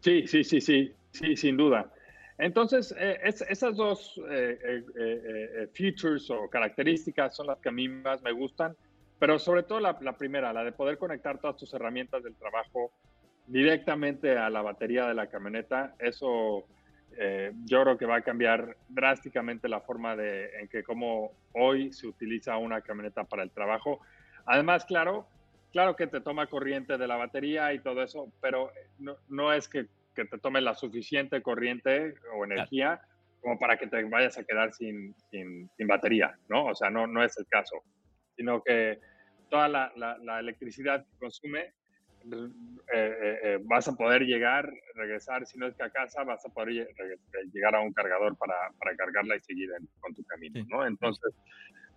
Sí, 0.00 0.28
sí, 0.28 0.44
sí, 0.44 0.60
sí, 0.60 0.92
sí, 1.10 1.34
sin 1.34 1.56
duda. 1.56 1.92
Entonces, 2.38 2.94
eh, 3.00 3.18
es, 3.24 3.42
esas 3.42 3.76
dos 3.76 4.16
eh, 4.30 4.60
eh, 4.64 4.84
eh, 4.96 5.68
features 5.72 6.30
o 6.30 6.48
características 6.48 7.34
son 7.34 7.48
las 7.48 7.58
que 7.58 7.68
a 7.68 7.72
mí 7.72 7.88
más 7.88 8.22
me 8.22 8.30
gustan. 8.30 8.76
Pero 9.20 9.38
sobre 9.38 9.62
todo 9.62 9.78
la, 9.78 9.96
la, 10.00 10.14
primera, 10.14 10.52
la 10.52 10.64
de 10.64 10.72
poder 10.72 10.98
conectar 10.98 11.38
todas 11.38 11.56
tus 11.56 11.72
herramientas 11.74 12.24
del 12.24 12.34
trabajo 12.34 12.90
directamente 13.46 14.36
a 14.36 14.48
la 14.48 14.62
batería 14.62 15.06
de 15.06 15.14
la 15.14 15.28
camioneta, 15.28 15.94
eso 15.98 16.64
eh, 17.18 17.52
yo 17.66 17.82
creo 17.82 17.98
que 17.98 18.06
va 18.06 18.16
a 18.16 18.22
cambiar 18.22 18.76
drásticamente 18.88 19.68
la 19.68 19.80
forma 19.80 20.16
de, 20.16 20.58
en 20.58 20.68
que 20.68 20.82
como 20.82 21.32
hoy 21.52 21.92
se 21.92 22.06
utiliza 22.06 22.56
una 22.56 22.80
camioneta 22.80 23.24
para 23.24 23.42
el 23.42 23.50
trabajo. 23.50 24.00
Además, 24.46 24.86
claro, 24.86 25.26
claro 25.70 25.96
que 25.96 26.06
te 26.06 26.22
toma 26.22 26.46
corriente 26.46 26.96
de 26.96 27.06
la 27.06 27.16
batería 27.16 27.74
y 27.74 27.80
todo 27.80 28.02
eso, 28.02 28.32
pero 28.40 28.70
no, 28.98 29.16
no 29.28 29.52
es 29.52 29.68
que, 29.68 29.86
que, 30.14 30.24
te 30.24 30.38
tome 30.38 30.62
la 30.62 30.74
suficiente 30.74 31.42
corriente 31.42 32.14
o 32.34 32.46
energía 32.46 32.96
claro. 32.96 33.12
como 33.42 33.58
para 33.58 33.76
que 33.76 33.86
te 33.86 34.02
vayas 34.04 34.38
a 34.38 34.44
quedar 34.44 34.72
sin, 34.72 35.14
sin, 35.30 35.68
sin 35.76 35.86
batería, 35.86 36.38
¿no? 36.48 36.66
O 36.66 36.74
sea, 36.74 36.88
no, 36.88 37.06
no 37.06 37.22
es 37.22 37.36
el 37.36 37.46
caso 37.46 37.82
sino 38.40 38.62
que 38.62 38.98
toda 39.50 39.68
la, 39.68 39.92
la, 39.96 40.16
la 40.16 40.40
electricidad 40.40 41.04
que 41.04 41.18
consume 41.18 41.60
eh, 41.60 42.48
eh, 42.94 43.38
eh, 43.42 43.58
vas 43.64 43.86
a 43.86 43.94
poder 43.94 44.22
llegar, 44.22 44.72
regresar, 44.94 45.46
si 45.46 45.58
no 45.58 45.66
es 45.66 45.74
que 45.74 45.82
a 45.82 45.90
casa, 45.90 46.24
vas 46.24 46.42
a 46.46 46.48
poder 46.48 46.88
llegar 47.52 47.74
a 47.74 47.80
un 47.80 47.92
cargador 47.92 48.38
para, 48.38 48.54
para 48.78 48.96
cargarla 48.96 49.36
y 49.36 49.40
seguir 49.40 49.68
en, 49.78 49.86
con 50.00 50.14
tu 50.14 50.24
camino, 50.24 50.58
sí. 50.58 50.66
¿no? 50.70 50.86
Entonces, 50.86 51.34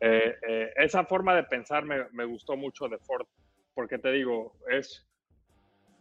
eh, 0.02 0.36
eh, 0.46 0.74
esa 0.76 1.06
forma 1.06 1.34
de 1.34 1.44
pensar 1.44 1.86
me, 1.86 2.10
me, 2.12 2.26
gustó 2.26 2.58
mucho 2.58 2.90
de 2.90 2.98
Ford, 2.98 3.26
porque 3.74 3.98
te 3.98 4.12
digo, 4.12 4.58
es 4.70 5.08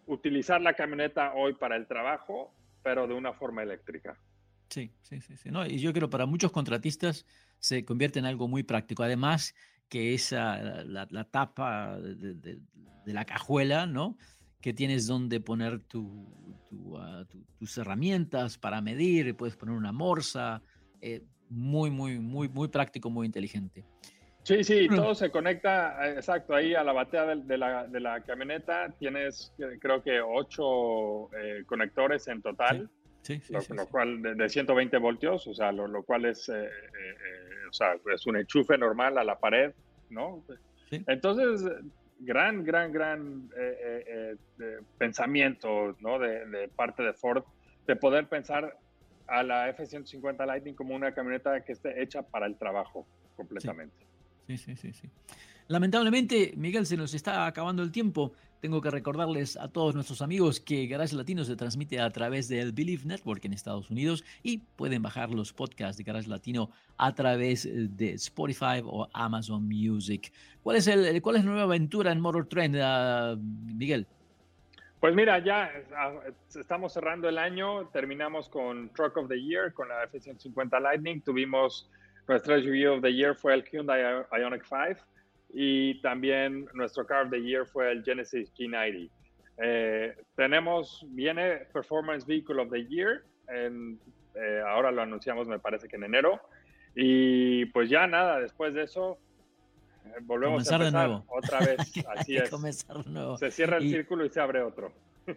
utilizar 0.07 0.61
la 0.61 0.75
camioneta 0.75 1.35
hoy 1.35 1.55
para 1.55 1.77
el 1.77 1.87
trabajo, 1.87 2.53
pero 2.83 3.07
de 3.07 3.15
una 3.15 3.33
forma 3.33 3.63
eléctrica. 3.63 4.19
Sí, 4.71 4.91
sí, 5.03 5.21
sí. 5.21 5.37
sí. 5.37 5.51
No, 5.53 5.65
y 5.65 5.79
yo 5.79 5.93
creo 5.93 6.09
que 6.09 6.13
para 6.13 6.27
muchos 6.27 6.51
contratistas 6.51 7.27
se 7.61 7.85
convierte 7.85 8.19
en 8.19 8.25
algo 8.25 8.49
muy 8.49 8.65
práctico. 8.65 9.05
Además, 9.05 9.55
que 9.93 10.15
esa, 10.15 10.57
la, 10.85 11.07
la 11.11 11.25
tapa 11.25 12.01
de, 12.01 12.33
de, 12.33 12.59
de, 13.05 13.13
la 13.13 13.27
cajuela, 13.27 13.85
¿no? 13.85 14.17
Que 14.63 14.73
tienes 14.73 15.07
donde 15.07 15.39
poner 15.39 15.81
tu, 15.81 16.27
tu, 16.71 16.97
uh, 16.97 17.27
tu, 17.27 17.45
tus 17.59 17.77
herramientas 17.77 18.57
para 18.57 18.81
medir, 18.81 19.37
puedes 19.37 19.55
poner 19.55 19.75
una 19.75 19.93
morsa, 19.93 20.63
eh, 21.03 21.21
muy, 21.51 21.91
muy, 21.91 22.19
muy, 22.19 22.49
muy 22.49 22.69
práctico, 22.69 23.11
muy 23.11 23.27
inteligente. 23.27 23.85
Sí, 24.45 24.65
sí, 24.65 24.89
todo 24.89 25.15
se 25.15 25.31
conecta, 25.31 26.09
eh, 26.09 26.15
exacto, 26.15 26.55
ahí 26.55 26.75
a 26.75 26.83
la 26.83 26.95
batea 26.95 27.27
de, 27.27 27.59
la, 27.59 27.87
de 27.87 28.01
la, 28.01 28.23
camioneta 28.23 28.89
tienes 28.99 29.53
creo 29.79 30.03
que 30.03 30.23
ocho 30.23 31.29
eh, 31.37 31.65
conectores 31.67 32.27
en 32.29 32.41
total, 32.41 32.89
sí, 33.21 33.41
sí, 33.41 33.53
lo, 33.53 33.87
cual 33.89 34.23
de, 34.23 34.49
120 34.49 34.97
voltios, 34.97 35.47
o 35.49 35.53
sea, 35.53 35.71
lo, 35.71 36.03
cual 36.03 36.25
es, 36.25 36.49
eh, 36.49 36.67
o 37.69 37.73
sea, 37.75 37.95
es 38.13 38.27
un 38.27 38.39
enchufe 38.39 38.77
normal 38.79 39.17
a 39.19 39.25
la 39.25 39.39
pared, 39.39 39.73
¿no? 40.13 40.45
Entonces, 40.91 41.71
gran, 42.21 42.65
gran, 42.65 42.93
gran 42.93 43.51
pensamiento, 44.99 45.97
¿no? 46.01 46.19
De, 46.19 46.47
de 46.47 46.69
parte 46.69 47.03
de 47.03 47.13
Ford, 47.15 47.45
de 47.87 47.97
poder 47.97 48.29
pensar 48.29 48.79
a 49.27 49.43
la 49.43 49.69
F-150 49.71 50.47
Lightning 50.47 50.75
como 50.75 50.95
una 50.95 51.13
camioneta 51.13 51.65
que 51.65 51.73
esté 51.73 52.03
hecha 52.03 52.23
para 52.23 52.47
el 52.47 52.57
trabajo 52.57 53.07
completamente. 53.37 54.07
Sí, 54.47 54.59
sí, 54.59 54.77
sí, 54.77 54.93
sí. 54.93 55.09
Lamentablemente, 55.69 56.53
Miguel, 56.57 56.87
se 56.87 56.97
nos 56.97 57.15
está 57.15 57.47
acabando 57.47 57.83
el 57.83 57.91
tiempo. 57.91 58.33
Tengo 58.63 58.81
que 58.81 58.93
recordarles 58.93 59.57
a 59.57 59.67
todos 59.67 59.97
nuestros 59.97 60.23
amigos 60.23 60.61
que 60.61 60.87
Garage 60.87 61.17
Latino 61.17 61.43
se 61.43 61.57
transmite 61.57 61.99
a 61.99 62.09
través 62.11 62.47
del 62.47 62.71
Believe 62.71 63.03
Network 63.05 63.45
en 63.45 63.55
Estados 63.55 63.91
Unidos 63.91 64.25
y 64.45 64.59
pueden 64.59 65.03
bajar 65.03 65.31
los 65.31 65.53
podcasts 65.53 65.97
de 65.99 66.05
Garage 66.05 66.29
Latino 66.29 66.71
a 66.97 67.13
través 67.13 67.69
de 67.69 68.13
Spotify 68.13 68.81
o 68.85 69.09
Amazon 69.15 69.67
Music. 69.67 70.33
¿Cuál 70.63 70.77
es, 70.77 70.87
el, 70.87 71.21
cuál 71.21 71.37
es 71.37 71.45
la 71.45 71.51
nueva 71.51 71.65
aventura 71.65 72.13
en 72.13 72.21
Motor 72.21 72.47
Trend, 72.47 72.77
uh, 72.77 73.37
Miguel? 73.37 74.07
Pues 75.01 75.13
mira, 75.13 75.41
ya 75.41 75.69
ah, 75.97 76.13
estamos 76.55 76.93
cerrando 76.93 77.29
el 77.29 77.39
año, 77.39 77.89
terminamos 77.89 78.49
con 78.49 78.91
Truck 78.91 79.17
of 79.17 79.29
the 79.29 79.43
Year, 79.43 79.73
con 79.73 79.89
la 79.89 80.05
F-150 80.05 80.81
Lightning, 80.81 81.21
tuvimos 81.21 81.91
nuestro 82.29 82.57
SUV 82.61 82.93
of 82.93 83.03
the 83.03 83.13
Year 83.13 83.35
fue 83.35 83.55
el 83.55 83.65
Hyundai 83.65 84.25
Ioniq 84.31 84.63
5 84.63 85.05
y 85.53 86.01
también 86.01 86.67
nuestro 86.75 87.07
Car 87.07 87.27
of 87.27 87.31
the 87.31 87.43
Year 87.43 87.67
fue 87.67 87.93
el 87.93 88.03
Genesis 88.03 88.53
G90. 88.55 89.11
Eh, 89.59 90.17
tenemos, 90.35 91.05
viene 91.09 91.67
Performance 91.73 92.27
Vehicle 92.27 92.61
of 92.61 92.71
the 92.71 92.87
Year, 92.87 93.23
en, 93.49 93.99
eh, 94.35 94.63
ahora 94.67 94.91
lo 94.91 95.03
anunciamos 95.03 95.47
me 95.47 95.59
parece 95.59 95.89
que 95.89 95.97
en 95.97 96.05
enero. 96.05 96.41
Y 96.95 97.67
pues 97.67 97.89
ya 97.89 98.07
nada, 98.07 98.41
después 98.41 98.75
de 98.75 98.85
eso 98.85 99.19
eh, 100.07 100.15
volvemos 100.23 100.55
a 100.55 100.75
empezar 100.77 100.85
de 100.85 100.91
nuevo. 100.91 101.25
otra 101.29 101.61
vez. 101.61 101.77
Así 102.17 102.37
es. 102.37 102.51
Se 103.39 103.51
cierra 103.51 103.77
el 103.77 103.89
círculo 103.89 104.25
y 104.25 104.31
se 104.31 104.41
abre 104.41 104.63
otro. 104.63 104.93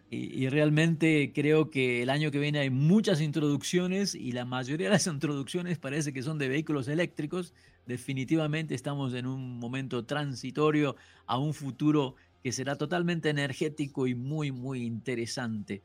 Y, 0.09 0.49
realmente 0.49 1.31
creo 1.33 1.69
que 1.69 2.01
el 2.01 2.09
año 2.09 2.31
que 2.31 2.39
viene 2.39 2.59
hay 2.59 2.69
muchas 2.69 3.21
introducciones 3.21 4.15
y 4.15 4.31
la 4.31 4.45
mayoría 4.45 4.87
de 4.87 4.93
las 4.93 5.07
introducciones 5.07 5.77
parece 5.77 6.13
que 6.13 6.23
son 6.23 6.37
de 6.37 6.49
vehículos 6.49 6.87
eléctricos. 6.87 7.53
Definitivamente 7.85 8.73
estamos 8.73 9.13
en 9.13 9.27
un 9.27 9.59
momento 9.59 10.05
transitorio 10.05 10.95
a 11.27 11.37
un 11.37 11.53
futuro 11.53 12.15
que 12.43 12.51
será 12.51 12.75
totalmente 12.75 13.29
energético 13.29 14.07
y 14.07 14.15
muy, 14.15 14.51
muy 14.51 14.83
interesante. 14.83 15.81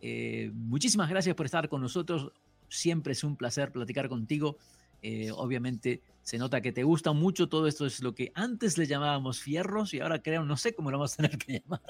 Eh, 0.00 0.50
muchísimas 0.54 1.08
gracias 1.08 1.34
por 1.34 1.46
estar 1.46 1.68
con 1.68 1.80
nosotros. 1.80 2.32
Siempre 2.68 3.12
es 3.12 3.24
un 3.24 3.36
placer 3.36 3.72
platicar 3.72 4.08
contigo. 4.08 4.56
Eh, 5.08 5.30
obviamente 5.30 6.02
se 6.20 6.36
nota 6.36 6.60
que 6.60 6.72
te 6.72 6.82
gusta 6.82 7.12
mucho 7.12 7.48
todo 7.48 7.68
esto, 7.68 7.86
es 7.86 8.02
lo 8.02 8.12
que 8.12 8.32
antes 8.34 8.76
le 8.76 8.86
llamábamos 8.86 9.40
fierros 9.40 9.94
y 9.94 10.00
ahora 10.00 10.20
creo, 10.20 10.44
no 10.44 10.56
sé 10.56 10.74
cómo 10.74 10.90
lo 10.90 10.98
vamos 10.98 11.12
a 11.12 11.16
tener 11.18 11.38
que 11.38 11.60
llamar 11.60 11.80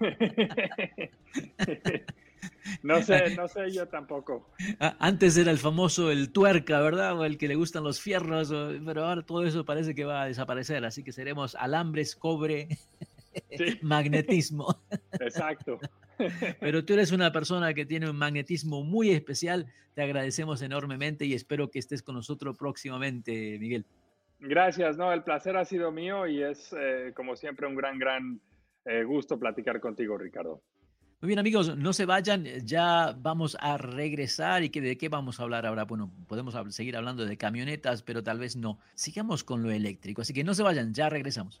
no 2.82 3.00
sé, 3.00 3.34
no 3.34 3.48
sé 3.48 3.72
yo 3.72 3.88
tampoco. 3.88 4.50
Antes 4.98 5.38
era 5.38 5.50
el 5.50 5.56
famoso 5.56 6.10
el 6.10 6.30
tuerca, 6.30 6.78
¿verdad? 6.80 7.18
O 7.18 7.24
el 7.24 7.38
que 7.38 7.48
le 7.48 7.54
gustan 7.54 7.84
los 7.84 8.02
fierros, 8.02 8.52
pero 8.84 9.06
ahora 9.06 9.22
todo 9.22 9.46
eso 9.46 9.64
parece 9.64 9.94
que 9.94 10.04
va 10.04 10.20
a 10.20 10.26
desaparecer, 10.26 10.84
así 10.84 11.02
que 11.02 11.12
seremos 11.12 11.54
alambres, 11.54 12.16
cobre, 12.16 12.68
magnetismo. 13.82 14.82
Exacto. 15.12 15.78
Pero 16.60 16.84
tú 16.84 16.94
eres 16.94 17.12
una 17.12 17.32
persona 17.32 17.74
que 17.74 17.86
tiene 17.86 18.10
un 18.10 18.16
magnetismo 18.16 18.82
muy 18.82 19.10
especial. 19.10 19.66
Te 19.94 20.02
agradecemos 20.02 20.62
enormemente 20.62 21.24
y 21.24 21.34
espero 21.34 21.70
que 21.70 21.78
estés 21.78 22.02
con 22.02 22.14
nosotros 22.14 22.56
próximamente, 22.56 23.58
Miguel. 23.58 23.84
Gracias, 24.40 24.96
no, 24.96 25.12
el 25.12 25.24
placer 25.24 25.56
ha 25.56 25.64
sido 25.64 25.90
mío 25.90 26.26
y 26.26 26.42
es 26.42 26.72
eh, 26.78 27.12
como 27.14 27.34
siempre 27.34 27.66
un 27.66 27.74
gran, 27.74 27.98
gran 27.98 28.40
eh, 28.84 29.02
gusto 29.02 29.38
platicar 29.38 29.80
contigo, 29.80 30.16
Ricardo. 30.16 30.62
Muy 31.20 31.26
bien, 31.26 31.40
amigos, 31.40 31.76
no 31.76 31.92
se 31.92 32.06
vayan, 32.06 32.44
ya 32.64 33.12
vamos 33.18 33.56
a 33.60 33.76
regresar 33.76 34.62
y 34.62 34.70
que 34.70 34.80
de 34.80 34.96
qué 34.96 35.08
vamos 35.08 35.40
a 35.40 35.42
hablar 35.42 35.66
ahora. 35.66 35.84
Bueno, 35.84 36.12
podemos 36.28 36.56
seguir 36.72 36.96
hablando 36.96 37.26
de 37.26 37.36
camionetas, 37.36 38.04
pero 38.04 38.22
tal 38.22 38.38
vez 38.38 38.54
no. 38.54 38.78
Sigamos 38.94 39.42
con 39.42 39.64
lo 39.64 39.72
eléctrico, 39.72 40.22
así 40.22 40.32
que 40.32 40.44
no 40.44 40.54
se 40.54 40.62
vayan, 40.62 40.94
ya 40.94 41.08
regresamos. 41.08 41.60